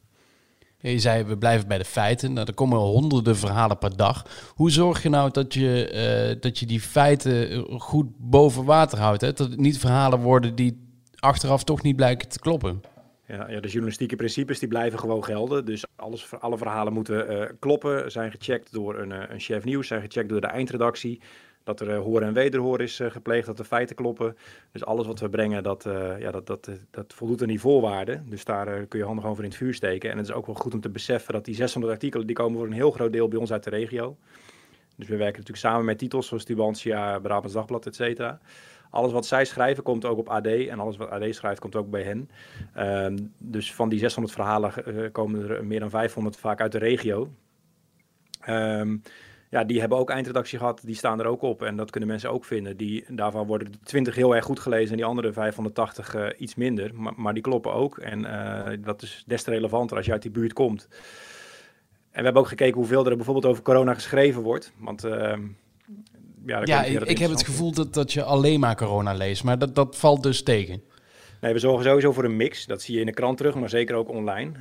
Je 0.77 1.00
zei, 1.00 1.24
we 1.24 1.38
blijven 1.38 1.67
bij 1.67 1.77
de 1.77 1.86
feiten. 1.86 2.34
Nou, 2.34 2.48
er 2.48 2.53
komen 2.53 2.77
honderden 2.77 3.38
verhalen 3.38 3.77
per 3.77 3.98
dag. 3.98 4.25
Hoe 4.55 4.72
zorg 4.72 5.03
je 5.03 5.10
nou 5.10 5.32
dat 5.32 5.53
je, 5.53 5.91
uh, 6.36 6.41
dat 6.41 6.60
je 6.60 6.65
die 6.65 6.82
feiten 6.82 7.50
eh, 7.50 7.79
goed 7.79 8.05
boven 8.17 8.65
water 8.65 9.00
houdt? 9.00 9.22
Hè? 9.22 9.34
Dat 9.34 9.50
het 9.50 9.60
niet 9.60 9.79
verhalen 9.79 10.20
worden 10.20 10.55
die 10.55 10.84
achteraf 11.20 11.63
toch 11.63 11.82
niet 11.82 11.96
blijken 11.96 12.29
te 12.29 12.39
kloppen? 12.39 12.82
Ja, 13.27 13.50
ja, 13.50 13.60
de 13.60 13.67
journalistieke 13.67 14.15
principes 14.15 14.60
die 14.60 14.67
blijven 14.67 15.00
gewoon 15.00 15.24
gelden. 15.24 15.65
Dus 15.65 15.86
alles, 15.96 16.34
alle 16.39 16.58
verhalen 16.58 16.94
moeten 16.94 17.32
uh, 17.32 17.46
kloppen, 17.60 18.12
zijn 18.12 18.32
gecheckt 18.32 18.74
door 18.74 19.00
een, 19.00 19.31
een 19.31 19.40
chef 19.40 19.64
nieuws, 19.64 19.88
zijn 19.88 20.01
gecheckt 20.01 20.29
door 20.29 20.42
de 20.42 20.48
eindredactie 20.48 21.22
dat 21.64 21.79
er 21.79 21.90
uh, 21.90 22.00
horen 22.00 22.27
en 22.27 22.33
wederhoor 22.33 22.81
is 22.81 23.00
gepleegd, 23.03 23.46
dat 23.46 23.57
de 23.57 23.64
feiten 23.64 23.96
kloppen. 23.96 24.38
Dus 24.72 24.85
alles 24.85 25.07
wat 25.07 25.20
we 25.20 25.29
brengen, 25.29 25.64
dat, 25.64 25.83
ja, 26.20 26.31
dat, 26.31 26.48
dat, 26.48 26.70
dat 26.92 27.14
voldoet 27.14 27.42
aan 27.42 27.48
die 27.48 27.59
voorwaarden. 27.59 28.25
Dus 28.29 28.46
daar 28.46 28.85
kun 28.85 29.00
je 29.00 29.05
handen 29.05 29.25
over 29.25 29.44
in 29.44 29.50
het 29.50 29.57
vuur 29.57 29.74
steken. 29.74 30.11
En 30.11 30.18
het 30.18 30.27
is 30.27 30.33
ook 30.33 30.46
wel 30.46 30.55
goed 30.55 30.74
om 30.74 30.81
te 30.81 30.90
beseffen 30.90 31.33
dat 31.33 31.46
die 31.46 31.55
600 31.55 31.94
artikelen, 31.94 32.27
die 32.27 32.35
komen 32.35 32.57
voor 32.57 32.68
een 32.68 32.74
heel 32.74 32.92
groot 32.92 33.14
deel 33.14 33.27
bij 33.27 33.40
ons 33.40 33.51
uit 33.51 33.64
de 33.64 33.70
regio. 33.70 34.18
Dus 34.96 35.07
we 35.07 35.16
werken 35.16 35.40
natuurlijk 35.40 35.66
samen 35.66 35.85
met 35.85 35.98
titels 35.98 36.27
zoals 36.27 36.44
Tubantia, 36.44 37.20
Brabants 37.20 37.53
Dagblad, 37.53 37.85
et 37.85 37.96
cetera. 37.96 38.40
Alles 38.96 39.12
wat 39.12 39.25
zij 39.25 39.46
schrijven 39.46 39.84
komt 39.84 40.05
ook 40.05 40.18
op 40.18 40.29
AD 40.29 40.46
en 40.46 40.79
alles 40.79 40.98
wat 40.98 41.10
AD 41.10 41.36
schrijft 41.36 41.60
komt 41.60 41.75
ook 41.75 41.90
bij 41.90 42.03
hen. 42.03 42.29
Ehm, 42.74 43.18
dus 43.38 43.74
van 43.74 43.90
die 43.90 44.00
600 44.00 44.34
verhalen 44.34 44.74
komen 45.12 45.50
er 45.50 45.66
meer 45.66 45.79
dan 45.79 45.90
500 45.90 46.38
vaak 46.38 46.62
uit 46.62 46.72
de 46.72 46.77
regio. 46.77 47.29
Um, 48.50 49.01
ja, 49.50 49.64
die 49.64 49.79
hebben 49.79 49.98
ook 49.98 50.10
eindredactie 50.10 50.58
gehad. 50.58 50.81
Die 50.84 50.96
staan 50.96 51.20
er 51.20 51.25
ook 51.25 51.42
op. 51.42 51.64
En 51.64 51.75
dat 51.75 51.92
kunnen 51.92 52.10
mensen 52.10 52.31
ook 52.31 52.46
vinden. 52.46 52.77
Die, 52.77 53.05
daarvan 53.10 53.48
worden 53.48 53.72
de 53.72 53.79
20 53.84 54.16
heel 54.16 54.36
erg 54.36 54.46
goed 54.46 54.60
gelezen 54.60 54.90
en 54.90 54.96
die 54.96 55.05
andere 55.05 55.34
580 55.34 56.16
uh, 56.16 56.25
eh, 56.25 56.34
iets 56.38 56.55
minder. 56.55 56.96
Maar, 56.96 57.14
maar, 57.16 57.34
die 57.34 57.44
kloppen 57.44 57.74
ook. 57.74 57.98
En 57.98 58.20
uh, 58.20 58.68
dat 58.79 59.01
is 59.01 59.24
des 59.27 59.44
te 59.44 59.50
relevanter 59.50 59.98
als 59.98 60.05
je 60.05 60.12
uit 60.12 60.22
die 60.22 60.31
buurt 60.31 60.53
komt. 60.53 60.88
En 62.12 62.20
we 62.20 62.24
hebben 62.24 62.42
ook 62.42 62.48
gekeken 62.48 62.75
hoeveel 62.75 63.05
er 63.05 63.16
bijvoorbeeld 63.16 63.46
over 63.46 63.64
corona 63.64 63.94
geschreven 63.94 64.42
wordt. 64.42 64.74
Want 64.77 65.05
uh, 65.05 65.34
ja, 66.46 66.62
ja 66.64 66.84
ik, 66.84 67.01
ik 67.01 67.18
heb 67.18 67.29
het 67.29 67.44
gevoel 67.44 67.72
dat, 67.72 67.94
dat 67.94 68.14
je 68.14 68.24
alleen 68.24 68.60
maar 68.60 68.75
corona 68.75 69.14
leest. 69.14 69.44
Maar 69.44 69.58
dat, 69.58 69.75
dat 69.75 69.98
valt 69.98 70.24
dus 70.24 70.44
tegen. 70.44 70.84
Nee, 71.42 71.53
we 71.53 71.60
zorgen 71.60 71.86
sowieso 71.86 72.12
voor 72.12 72.24
een 72.24 72.36
mix. 72.36 72.66
Dat 72.66 72.81
zie 72.81 72.94
je 72.94 73.00
in 73.00 73.05
de 73.05 73.14
krant 73.14 73.38
terug, 73.38 73.55
maar 73.55 73.70
zeker 73.70 73.96
ook 73.96 74.10
online. 74.10 74.51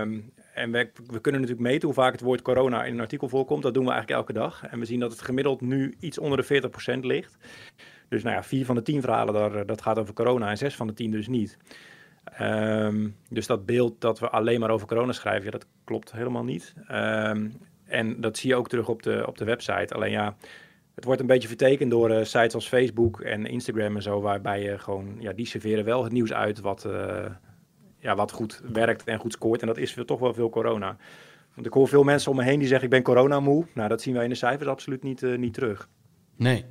Um, 0.00 0.32
en 0.54 0.70
we, 0.70 0.90
we, 1.06 1.20
kunnen 1.20 1.40
natuurlijk 1.40 1.68
meten 1.68 1.84
hoe 1.88 1.96
vaak 1.96 2.12
het 2.12 2.20
woord 2.20 2.42
corona 2.42 2.84
in 2.84 2.94
een 2.94 3.00
artikel 3.00 3.28
voorkomt. 3.28 3.62
Dat 3.62 3.74
doen 3.74 3.84
we 3.84 3.90
eigenlijk 3.90 4.20
elke 4.20 4.40
dag. 4.40 4.66
En 4.66 4.78
we 4.78 4.84
zien 4.84 5.00
dat 5.00 5.10
het 5.10 5.22
gemiddeld 5.22 5.60
nu 5.60 5.94
iets 6.00 6.18
onder 6.18 6.46
de 6.46 6.70
40% 6.96 6.98
ligt. 7.00 7.36
Dus 8.08 8.22
nou 8.22 8.34
ja, 8.34 8.42
vier 8.42 8.64
van 8.64 8.74
de 8.74 8.82
tien 8.82 9.00
verhalen 9.00 9.34
daar, 9.34 9.54
eh, 9.54 9.66
dat 9.66 9.82
gaat 9.82 9.98
over 9.98 10.14
corona 10.14 10.50
en 10.50 10.58
zes 10.58 10.74
van 10.74 10.86
de 10.86 10.92
tien 10.92 11.10
dus 11.10 11.28
niet. 11.28 11.58
Um, 12.40 13.16
dus 13.28 13.46
dat 13.46 13.66
beeld 13.66 14.00
dat 14.00 14.18
we 14.18 14.28
alleen 14.28 14.60
maar 14.60 14.70
over 14.70 14.86
corona 14.86 15.12
schrijven, 15.12 15.44
ja, 15.44 15.50
dat 15.50 15.66
klopt 15.84 16.12
helemaal 16.12 16.44
niet. 16.44 16.74
Um, 16.90 17.52
en 17.84 18.20
dat 18.20 18.38
zie 18.38 18.50
je 18.50 18.56
ook 18.56 18.68
terug 18.68 18.88
op 18.88 19.02
de, 19.02 19.24
op 19.26 19.38
de 19.38 19.44
website. 19.44 19.94
Alleen 19.94 20.10
ja, 20.10 20.36
het 20.94 21.04
wordt 21.04 21.20
een 21.20 21.26
beetje 21.26 21.48
vertekend 21.48 21.90
door 21.90 22.10
uh, 22.10 22.16
sites 22.16 22.54
als 22.54 22.68
Facebook 22.68 23.20
en 23.20 23.46
Instagram 23.46 23.96
en 23.96 24.02
zo, 24.02 24.20
waarbij 24.20 24.62
je 24.62 24.78
gewoon, 24.78 25.16
ja, 25.18 25.32
die 25.32 25.46
serveren 25.46 25.84
wel 25.84 26.04
het 26.04 26.12
nieuws 26.12 26.32
uit 26.32 26.60
wat, 26.60 26.84
uh, 26.86 27.26
ja, 27.98 28.14
wat 28.14 28.32
goed 28.32 28.62
werkt 28.72 29.04
en 29.04 29.18
goed 29.18 29.32
scoort. 29.32 29.60
En 29.60 29.66
dat 29.66 29.76
is 29.76 29.96
toch 30.06 30.20
wel 30.20 30.34
veel 30.34 30.50
corona. 30.50 30.96
Want 31.54 31.66
ik 31.66 31.72
hoor 31.72 31.88
veel 31.88 32.02
mensen 32.02 32.30
om 32.30 32.36
me 32.36 32.44
heen 32.44 32.58
die 32.58 32.68
zeggen 32.68 32.84
ik 32.84 32.92
ben 32.92 33.02
corona 33.02 33.40
moe. 33.40 33.66
Nou, 33.74 33.88
dat 33.88 34.02
zien 34.02 34.14
wij 34.14 34.24
in 34.24 34.28
de 34.28 34.34
cijfers 34.34 34.68
absoluut 34.68 35.02
niet, 35.02 35.22
uh, 35.22 35.38
niet 35.38 35.54
terug. 35.54 35.88
Nee. 36.36 36.64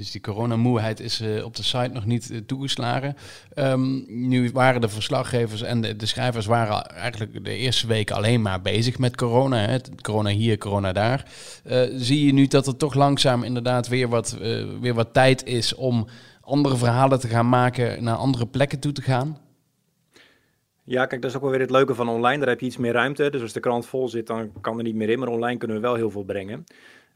Dus 0.00 0.10
die 0.10 0.20
coronamoeheid 0.20 1.00
is 1.00 1.20
uh, 1.20 1.44
op 1.44 1.56
de 1.56 1.62
site 1.62 1.90
nog 1.92 2.06
niet 2.06 2.30
uh, 2.30 2.38
toegeslagen. 2.46 3.16
Um, 3.54 4.04
nu 4.08 4.50
waren 4.52 4.80
de 4.80 4.88
verslaggevers 4.88 5.62
en 5.62 5.80
de, 5.80 6.06
schrijvers 6.06 6.46
waren 6.46 6.86
eigenlijk 6.86 7.44
de 7.44 7.56
eerste 7.56 7.86
weken 7.86 8.16
alleen 8.16 8.42
maar 8.42 8.62
bezig 8.62 8.98
met 8.98 9.16
corona. 9.16 9.56
Hè. 9.56 9.78
Corona 10.02 10.30
hier, 10.30 10.58
corona 10.58 10.92
daar. 10.92 11.24
Uh, 11.66 11.82
zie 11.94 12.26
je 12.26 12.32
nu 12.32 12.46
dat 12.46 12.66
er 12.66 12.76
toch 12.76 12.94
langzaam 12.94 13.42
inderdaad 13.42 13.88
weer 13.88 14.08
wat, 14.08 14.36
weer 14.80 14.94
wat 14.94 15.12
tijd 15.14 15.46
is 15.46 15.74
om 15.74 16.06
andere 16.40 16.76
verhalen 16.76 17.20
te 17.20 17.28
gaan 17.28 17.48
maken, 17.48 18.04
naar 18.04 18.16
andere 18.16 18.46
plekken 18.46 18.80
toe 18.80 18.92
te 18.92 19.02
gaan? 19.02 19.38
Ja, 20.84 21.06
kijk, 21.06 21.22
dat 21.22 21.30
is 21.30 21.36
ook 21.36 21.42
wel 21.42 21.50
weer 21.50 21.60
het 21.60 21.70
leuke 21.70 21.94
van 21.94 22.08
online. 22.08 22.38
Daar 22.38 22.48
heb 22.48 22.60
je 22.60 22.66
iets 22.66 22.76
meer 22.76 22.92
ruimte. 22.92 23.30
Dus 23.30 23.42
als 23.42 23.52
de 23.52 23.60
krant 23.60 23.86
vol 23.86 24.08
zit, 24.08 24.26
dan 24.26 24.52
kan 24.60 24.78
er 24.78 24.84
niet 24.84 24.94
meer 24.94 25.10
in. 25.10 25.18
Maar 25.18 25.28
online 25.28 25.58
kunnen 25.58 25.76
we 25.76 25.82
wel 25.82 25.94
heel 25.94 26.10
veel 26.10 26.24
brengen. 26.24 26.64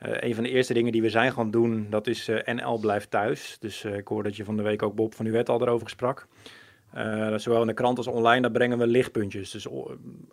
Uh, 0.02 0.12
een 0.20 0.34
van 0.34 0.44
de 0.44 0.50
eerste 0.50 0.74
dingen 0.74 0.92
die 0.92 1.02
we 1.02 1.10
zijn 1.10 1.32
gaan 1.32 1.50
doen, 1.50 1.86
dat 1.90 2.06
is 2.06 2.28
uh, 2.28 2.48
eh, 2.48 2.56
NL 2.56 2.78
blijft 2.78 3.10
thuis. 3.10 3.56
Dus 3.60 3.84
uh, 3.84 3.96
ik 3.96 4.08
hoor 4.08 4.22
dat 4.22 4.36
je 4.36 4.44
van 4.44 4.56
de 4.56 4.62
week 4.62 4.82
ook 4.82 4.94
Bob 4.94 5.14
van 5.14 5.26
Uwet 5.26 5.48
al 5.48 5.60
erover 5.60 5.88
sprak. 5.88 6.26
zowel 7.36 7.60
in 7.60 7.66
de 7.66 7.74
krant 7.74 7.96
als 7.96 8.06
online, 8.06 8.40
daar 8.40 8.50
brengen 8.50 8.78
we 8.78 8.86
lichtpuntjes. 8.86 9.50
Dus 9.50 9.68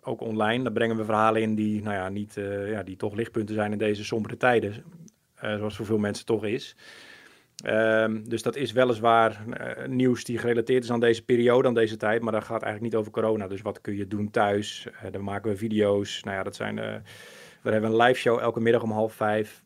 ook 0.00 0.20
online, 0.20 0.62
daar 0.62 0.72
brengen 0.72 0.96
we 0.96 1.04
verhalen 1.04 1.42
in 1.42 1.54
die, 1.54 1.82
nou 1.82 1.94
ja, 1.94 2.08
niet, 2.08 2.34
ja, 2.66 2.82
die 2.82 2.96
toch 2.96 3.14
lichtpunten 3.14 3.54
zijn 3.54 3.72
in 3.72 3.78
deze 3.78 4.04
sombere 4.04 4.36
tijden. 4.36 4.84
zoals 5.40 5.76
voor 5.76 5.86
veel 5.86 5.98
mensen 5.98 6.26
toch 6.26 6.44
is. 6.44 6.76
Um, 7.66 8.28
dus 8.28 8.42
dat 8.42 8.56
is 8.56 8.72
weliswaar 8.72 9.44
nieuws 9.86 10.24
die 10.24 10.38
gerelateerd 10.38 10.84
is 10.84 10.90
aan 10.90 11.00
deze 11.00 11.24
periode, 11.24 11.68
aan 11.68 11.74
deze 11.74 11.96
tijd, 11.96 12.22
maar 12.22 12.32
dat 12.32 12.44
gaat 12.44 12.62
eigenlijk 12.62 12.92
niet 12.92 13.00
over 13.00 13.12
corona. 13.12 13.48
Dus 13.48 13.62
wat 13.62 13.80
kun 13.80 13.96
je 13.96 14.08
doen 14.08 14.30
thuis? 14.30 14.86
Dan 15.10 15.24
maken 15.24 15.50
we 15.50 15.56
video's. 15.56 16.22
Nou 16.22 16.36
ja, 16.36 16.42
dat 16.42 16.56
zijn. 16.56 17.04
We 17.62 17.70
hebben 17.70 17.90
een 17.90 17.96
live 17.96 18.18
show 18.18 18.38
elke 18.38 18.60
middag 18.60 18.82
om 18.82 18.90
half 18.90 19.12
vijf. 19.12 19.62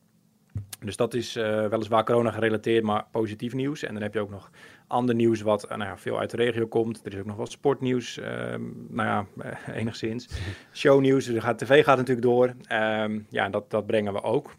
Dus 0.81 0.97
dat 0.97 1.15
is 1.15 1.37
uh, 1.37 1.67
weliswaar 1.67 2.05
corona 2.05 2.31
gerelateerd, 2.31 2.85
maar 2.85 3.07
positief 3.11 3.55
nieuws. 3.55 3.83
En 3.83 3.93
dan 3.93 4.03
heb 4.03 4.15
je 4.15 4.21
ook 4.21 4.31
nog 4.31 4.51
ander 4.87 5.15
nieuws 5.15 5.41
wat 5.41 5.65
uh, 5.65 5.71
nou 5.71 5.83
ja, 5.83 5.99
veel 5.99 6.19
uit 6.19 6.31
de 6.31 6.37
regio 6.37 6.67
komt. 6.67 7.01
Er 7.05 7.13
is 7.13 7.19
ook 7.19 7.27
nog 7.27 7.37
wat 7.37 7.51
sportnieuws, 7.51 8.19
um, 8.19 8.87
nou 8.89 9.09
ja, 9.09 9.27
uh, 9.45 9.77
enigszins. 9.81 10.29
Shownieuws, 10.73 11.29
gaat, 11.29 11.59
tv 11.59 11.85
gaat 11.85 11.97
natuurlijk 11.97 12.27
door. 12.27 12.55
Um, 12.73 13.27
ja, 13.31 13.49
dat, 13.49 13.71
dat 13.71 13.87
brengen 13.87 14.13
we 14.13 14.23
ook. 14.23 14.55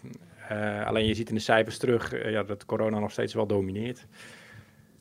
alleen 0.86 1.08
je 1.08 1.14
ziet 1.14 1.30
in 1.30 1.36
de 1.36 1.42
cijfers 1.42 1.78
terug 1.78 2.30
ja, 2.32 2.44
dat 2.44 2.66
corona 2.66 3.00
nog 3.00 3.12
steeds 3.12 3.34
wel 3.34 3.48
domineert. 3.48 4.06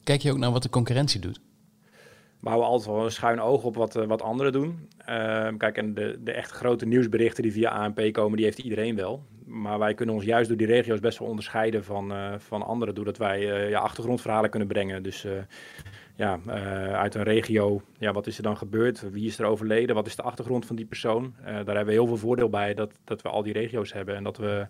Kijk 0.05 0.21
je 0.21 0.31
ook 0.33 0.39
naar 0.39 0.53
wat 0.53 0.63
de 0.63 0.69
concurrentie 0.69 1.21
doet? 1.21 1.41
We 2.47 2.53
houden 2.53 2.73
altijd 2.73 2.95
wel 2.95 3.05
een 3.05 3.11
schuin 3.11 3.41
oog 3.41 3.65
op 3.65 3.77
wat, 3.77 3.95
wat 3.95 4.23
anderen 4.23 4.53
doen. 4.53 4.89
Ehm, 4.99 5.57
kijk, 5.57 5.77
en 5.77 5.95
de, 5.95 6.19
de 6.25 6.33
echt 6.33 6.51
grote 6.51 6.87
nieuwsberichten 6.87 7.43
die 7.43 7.53
via 7.53 7.71
ANP 7.71 8.13
komen, 8.13 8.37
die 8.37 8.45
heeft 8.45 8.59
iedereen 8.59 8.97
wel 8.97 9.23
maar 9.47 9.79
wij 9.79 9.95
kunnen 9.95 10.15
ons 10.15 10.25
juist 10.25 10.49
door 10.49 10.57
die 10.57 10.67
regio's 10.67 11.01
best 11.01 11.19
wel 11.19 11.29
onderscheiden 11.29 11.85
van, 11.85 12.13
uh, 12.13 12.35
van 12.39 12.63
anderen, 12.63 12.95
doordat 12.95 13.17
wij 13.17 13.41
uh, 13.41 13.71
ja, 13.71 13.79
achtergrondverhalen 13.79 14.51
kunnen 14.51 14.69
brengen. 14.69 15.03
Dus 15.03 15.27
ja, 16.17 16.41
uit 16.93 17.15
een 17.15 17.23
regio, 17.23 17.83
ja, 17.99 18.13
wat 18.13 18.27
is 18.27 18.37
er 18.37 18.43
dan 18.43 18.57
gebeurd? 18.57 19.11
Wie 19.11 19.27
is 19.27 19.39
er 19.39 19.47
overleden? 19.47 19.95
Wat 19.95 20.07
is 20.07 20.17
de 20.17 20.23
achtergrond 20.23 20.67
van 20.67 20.77
die 20.77 20.87
persoon? 20.87 21.35
daar 21.45 21.55
hebben 21.55 21.87
we 21.87 21.93
heel 21.93 22.07
veel 22.07 22.17
voordeel 22.17 22.49
bij 22.49 22.75
dat, 22.75 22.93
dat 23.05 23.23
we 23.23 23.29
al 23.29 23.43
die 23.43 23.53
regio's 23.53 23.93
hebben 23.93 24.17
en 24.17 24.23
dat 24.23 24.37
we 24.37 24.67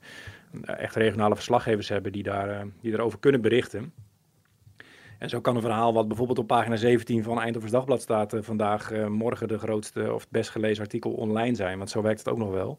echt 0.63 0.97
regionale 0.97 1.35
verslaggevers 1.35 1.89
hebben 1.89 2.13
die, 2.13 2.23
daar, 2.23 2.67
die 2.81 2.91
daarover 2.91 3.19
kunnen 3.19 3.41
berichten. 3.41 3.93
En 5.19 5.29
zo 5.29 5.41
kan 5.41 5.57
een 5.57 5.63
verhaal 5.63 5.93
wat 5.93 6.09
bijvoorbeeld 6.09 6.39
op 6.39 6.47
pagina 6.47 6.77
17 6.77 7.23
van 7.23 7.41
Eindhovens 7.41 7.73
Dagblad 7.73 8.01
staat 8.01 8.37
vandaag 8.41 9.09
morgen 9.09 9.49
de 9.49 9.59
grootste 9.59 10.13
of 10.13 10.21
het 10.21 10.31
best 10.31 10.51
gelezen 10.51 10.83
artikel 10.83 11.11
online 11.11 11.55
zijn. 11.55 11.79
Want 11.79 11.91
zo 11.91 12.03
werkt 12.03 12.19
het 12.19 12.29
ook 12.29 12.39
nog 12.39 12.51
wel. 12.51 12.79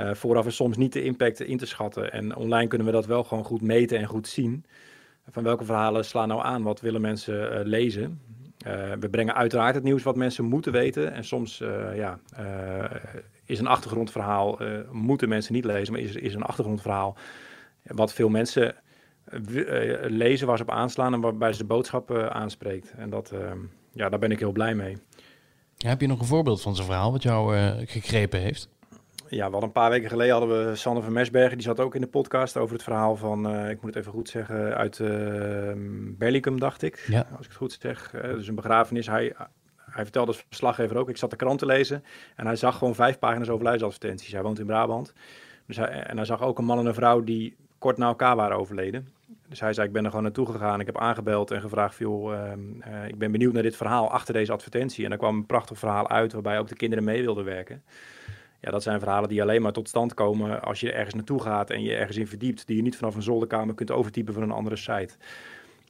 Uh, 0.00 0.14
vooraf 0.14 0.46
is 0.46 0.56
soms 0.56 0.76
niet 0.76 0.92
de 0.92 1.02
impact 1.02 1.40
in 1.40 1.56
te 1.56 1.66
schatten. 1.66 2.12
En 2.12 2.36
online 2.36 2.68
kunnen 2.68 2.86
we 2.86 2.92
dat 2.92 3.06
wel 3.06 3.24
gewoon 3.24 3.44
goed 3.44 3.62
meten 3.62 3.98
en 3.98 4.06
goed 4.06 4.28
zien. 4.28 4.64
Van 5.30 5.42
welke 5.42 5.64
verhalen 5.64 6.04
slaan 6.04 6.28
nou 6.28 6.42
aan? 6.42 6.62
Wat 6.62 6.80
willen 6.80 7.00
mensen 7.00 7.66
lezen? 7.66 8.20
We 8.98 9.08
brengen 9.10 9.34
uiteraard 9.34 9.74
het 9.74 9.84
nieuws 9.84 10.02
wat 10.02 10.16
mensen 10.16 10.44
moeten 10.44 10.72
weten. 10.72 11.12
En 11.12 11.24
soms 11.24 11.58
ja, 11.94 12.18
is 13.44 13.58
een 13.58 13.66
achtergrondverhaal, 13.66 14.58
moeten 14.90 15.28
mensen 15.28 15.52
niet 15.52 15.64
lezen, 15.64 15.92
maar 15.92 16.02
is, 16.02 16.14
is 16.14 16.34
een 16.34 16.42
achtergrondverhaal 16.42 17.16
wat 17.82 18.12
veel 18.12 18.28
mensen 18.28 18.74
lezen, 20.02 20.46
waar 20.46 20.56
ze 20.56 20.62
op 20.62 20.70
aanslaan 20.70 21.14
en 21.14 21.20
waarbij 21.20 21.52
ze 21.52 21.58
de 21.58 21.64
boodschap 21.64 22.10
aanspreekt. 22.10 22.92
En 22.96 23.10
dat, 23.10 23.32
ja, 23.92 24.08
daar 24.08 24.18
ben 24.18 24.30
ik 24.30 24.38
heel 24.38 24.52
blij 24.52 24.74
mee. 24.74 24.96
Ja, 25.76 25.88
heb 25.88 26.00
je 26.00 26.06
nog 26.06 26.20
een 26.20 26.26
voorbeeld 26.26 26.62
van 26.62 26.76
zo'n 26.76 26.84
verhaal 26.84 27.12
wat 27.12 27.22
jou 27.22 27.56
gegrepen 27.86 28.40
heeft? 28.40 28.68
ja, 29.36 29.42
hadden 29.42 29.62
een 29.62 29.72
paar 29.72 29.90
weken 29.90 30.08
geleden 30.08 30.36
hadden 30.36 30.68
we 30.68 30.76
Sander 30.76 31.02
van 31.02 31.12
Mesbergen, 31.12 31.56
die 31.56 31.66
zat 31.66 31.80
ook 31.80 31.94
in 31.94 32.00
de 32.00 32.06
podcast 32.06 32.56
over 32.56 32.74
het 32.74 32.84
verhaal 32.84 33.16
van, 33.16 33.54
uh, 33.54 33.70
ik 33.70 33.82
moet 33.82 33.94
het 33.94 34.02
even 34.02 34.12
goed 34.12 34.28
zeggen, 34.28 34.76
uit 34.76 34.98
uh, 34.98 35.72
Berlicum, 36.18 36.60
dacht 36.60 36.82
ik, 36.82 37.04
ja. 37.06 37.26
als 37.30 37.40
ik 37.40 37.48
het 37.48 37.56
goed 37.56 37.78
zeg. 37.80 38.12
Uh, 38.14 38.22
dus 38.22 38.48
een 38.48 38.54
begrafenis. 38.54 39.06
Hij, 39.06 39.32
hij 39.76 40.02
vertelde 40.02 40.32
als 40.32 40.44
verslaggever 40.48 40.96
ook, 40.96 41.08
ik 41.08 41.16
zat 41.16 41.30
de 41.30 41.36
krant 41.36 41.58
te 41.58 41.66
lezen 41.66 42.04
en 42.36 42.46
hij 42.46 42.56
zag 42.56 42.78
gewoon 42.78 42.94
vijf 42.94 43.18
pagina's 43.18 43.48
overlijdensadvertenties. 43.48 44.32
Hij 44.32 44.42
woont 44.42 44.58
in 44.58 44.66
Brabant. 44.66 45.12
Dus 45.66 45.76
hij, 45.76 45.88
en 45.88 46.16
hij 46.16 46.26
zag 46.26 46.42
ook 46.42 46.58
een 46.58 46.64
man 46.64 46.78
en 46.78 46.86
een 46.86 46.94
vrouw 46.94 47.24
die 47.24 47.56
kort 47.82 47.96
na 47.96 48.06
elkaar 48.06 48.36
waren 48.36 48.56
overleden. 48.56 49.08
Dus 49.48 49.60
hij 49.60 49.72
zei, 49.72 49.86
ik 49.86 49.92
ben 49.92 50.02
er 50.04 50.08
gewoon 50.08 50.24
naartoe 50.24 50.46
gegaan. 50.46 50.80
Ik 50.80 50.86
heb 50.86 50.98
aangebeld 50.98 51.50
en 51.50 51.60
gevraagd, 51.60 51.98
joh, 51.98 52.32
uh, 52.32 53.08
ik 53.08 53.18
ben 53.18 53.32
benieuwd 53.32 53.52
naar 53.52 53.62
dit 53.62 53.76
verhaal 53.76 54.10
achter 54.10 54.34
deze 54.34 54.52
advertentie. 54.52 55.04
En 55.04 55.12
er 55.12 55.18
kwam 55.18 55.36
een 55.36 55.46
prachtig 55.46 55.78
verhaal 55.78 56.08
uit 56.08 56.32
waarbij 56.32 56.58
ook 56.58 56.68
de 56.68 56.76
kinderen 56.76 57.04
mee 57.04 57.22
wilden 57.22 57.44
werken. 57.44 57.82
Ja, 58.60 58.70
dat 58.70 58.82
zijn 58.82 58.98
verhalen 58.98 59.28
die 59.28 59.42
alleen 59.42 59.62
maar 59.62 59.72
tot 59.72 59.88
stand 59.88 60.14
komen 60.14 60.62
als 60.62 60.80
je 60.80 60.92
ergens 60.92 61.14
naartoe 61.14 61.42
gaat 61.42 61.70
en 61.70 61.82
je 61.82 61.94
ergens 61.94 62.16
in 62.16 62.26
verdiept, 62.26 62.66
die 62.66 62.76
je 62.76 62.82
niet 62.82 62.96
vanaf 62.96 63.14
een 63.14 63.22
zolderkamer 63.22 63.74
kunt 63.74 63.90
overtypen 63.90 64.34
van 64.34 64.42
een 64.42 64.50
andere 64.50 64.76
site. 64.76 65.14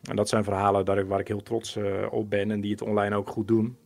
En 0.02 0.16
dat 0.16 0.28
zijn 0.28 0.44
verhalen 0.44 0.84
daar, 0.84 1.06
waar 1.06 1.20
ik 1.20 1.28
heel 1.28 1.42
trots 1.42 1.76
uh, 1.76 2.06
op 2.10 2.30
ben 2.30 2.50
en 2.50 2.60
die 2.60 2.70
het 2.70 2.82
online 2.82 3.16
ook 3.16 3.28
goed 3.28 3.48
doen. 3.48 3.76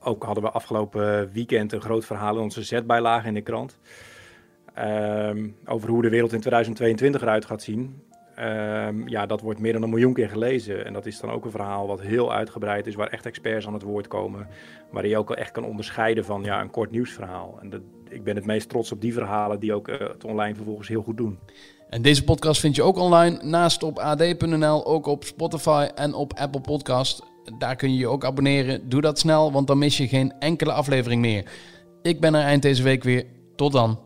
Ook 0.00 0.24
hadden 0.24 0.42
we 0.42 0.50
afgelopen 0.50 1.32
weekend 1.32 1.72
een 1.72 1.80
groot 1.80 2.04
verhaal 2.04 2.36
in 2.36 2.42
onze 2.42 2.62
zetbijlage 2.62 3.26
in 3.26 3.34
de 3.34 3.40
krant. 3.40 3.78
Um, 4.78 5.56
over 5.64 5.88
hoe 5.88 6.02
de 6.02 6.08
wereld 6.08 6.32
in 6.32 6.40
2022 6.40 7.22
eruit 7.22 7.44
gaat 7.44 7.62
zien. 7.62 8.02
Um, 8.38 9.08
ja, 9.08 9.26
dat 9.26 9.40
wordt 9.40 9.60
meer 9.60 9.72
dan 9.72 9.82
een 9.82 9.90
miljoen 9.90 10.12
keer 10.12 10.28
gelezen. 10.28 10.84
En 10.84 10.92
dat 10.92 11.06
is 11.06 11.20
dan 11.20 11.30
ook 11.30 11.44
een 11.44 11.50
verhaal 11.50 11.86
wat 11.86 12.00
heel 12.00 12.32
uitgebreid 12.32 12.86
is, 12.86 12.94
waar 12.94 13.08
echt 13.08 13.26
experts 13.26 13.66
aan 13.66 13.72
het 13.72 13.82
woord 13.82 14.08
komen. 14.08 14.46
Waar 14.90 15.06
je 15.06 15.18
ook 15.18 15.30
echt 15.30 15.50
kan 15.50 15.64
onderscheiden 15.64 16.24
van 16.24 16.42
ja, 16.42 16.60
een 16.60 16.70
kort 16.70 16.90
nieuwsverhaal. 16.90 17.58
En 17.60 17.70
dat, 17.70 17.80
ik 18.08 18.24
ben 18.24 18.36
het 18.36 18.46
meest 18.46 18.68
trots 18.68 18.92
op 18.92 19.00
die 19.00 19.12
verhalen 19.12 19.60
die 19.60 19.74
ook 19.74 19.88
uh, 19.88 19.98
het 19.98 20.24
online 20.24 20.54
vervolgens 20.54 20.88
heel 20.88 21.02
goed 21.02 21.16
doen. 21.16 21.38
En 21.88 22.02
deze 22.02 22.24
podcast 22.24 22.60
vind 22.60 22.76
je 22.76 22.82
ook 22.82 22.96
online, 22.96 23.38
naast 23.42 23.82
op 23.82 23.98
ad.nl, 23.98 24.86
ook 24.86 25.06
op 25.06 25.24
Spotify 25.24 25.88
en 25.94 26.14
op 26.14 26.32
Apple 26.34 26.60
Podcast. 26.60 27.22
Daar 27.58 27.76
kun 27.76 27.92
je 27.92 27.98
je 27.98 28.08
ook 28.08 28.24
abonneren. 28.24 28.88
Doe 28.88 29.00
dat 29.00 29.18
snel, 29.18 29.52
want 29.52 29.66
dan 29.66 29.78
mis 29.78 29.96
je 29.96 30.08
geen 30.08 30.32
enkele 30.38 30.72
aflevering 30.72 31.20
meer. 31.20 31.50
Ik 32.02 32.20
ben 32.20 32.34
er 32.34 32.42
eind 32.42 32.62
deze 32.62 32.82
week 32.82 33.02
weer. 33.02 33.24
Tot 33.56 33.72
dan. 33.72 34.05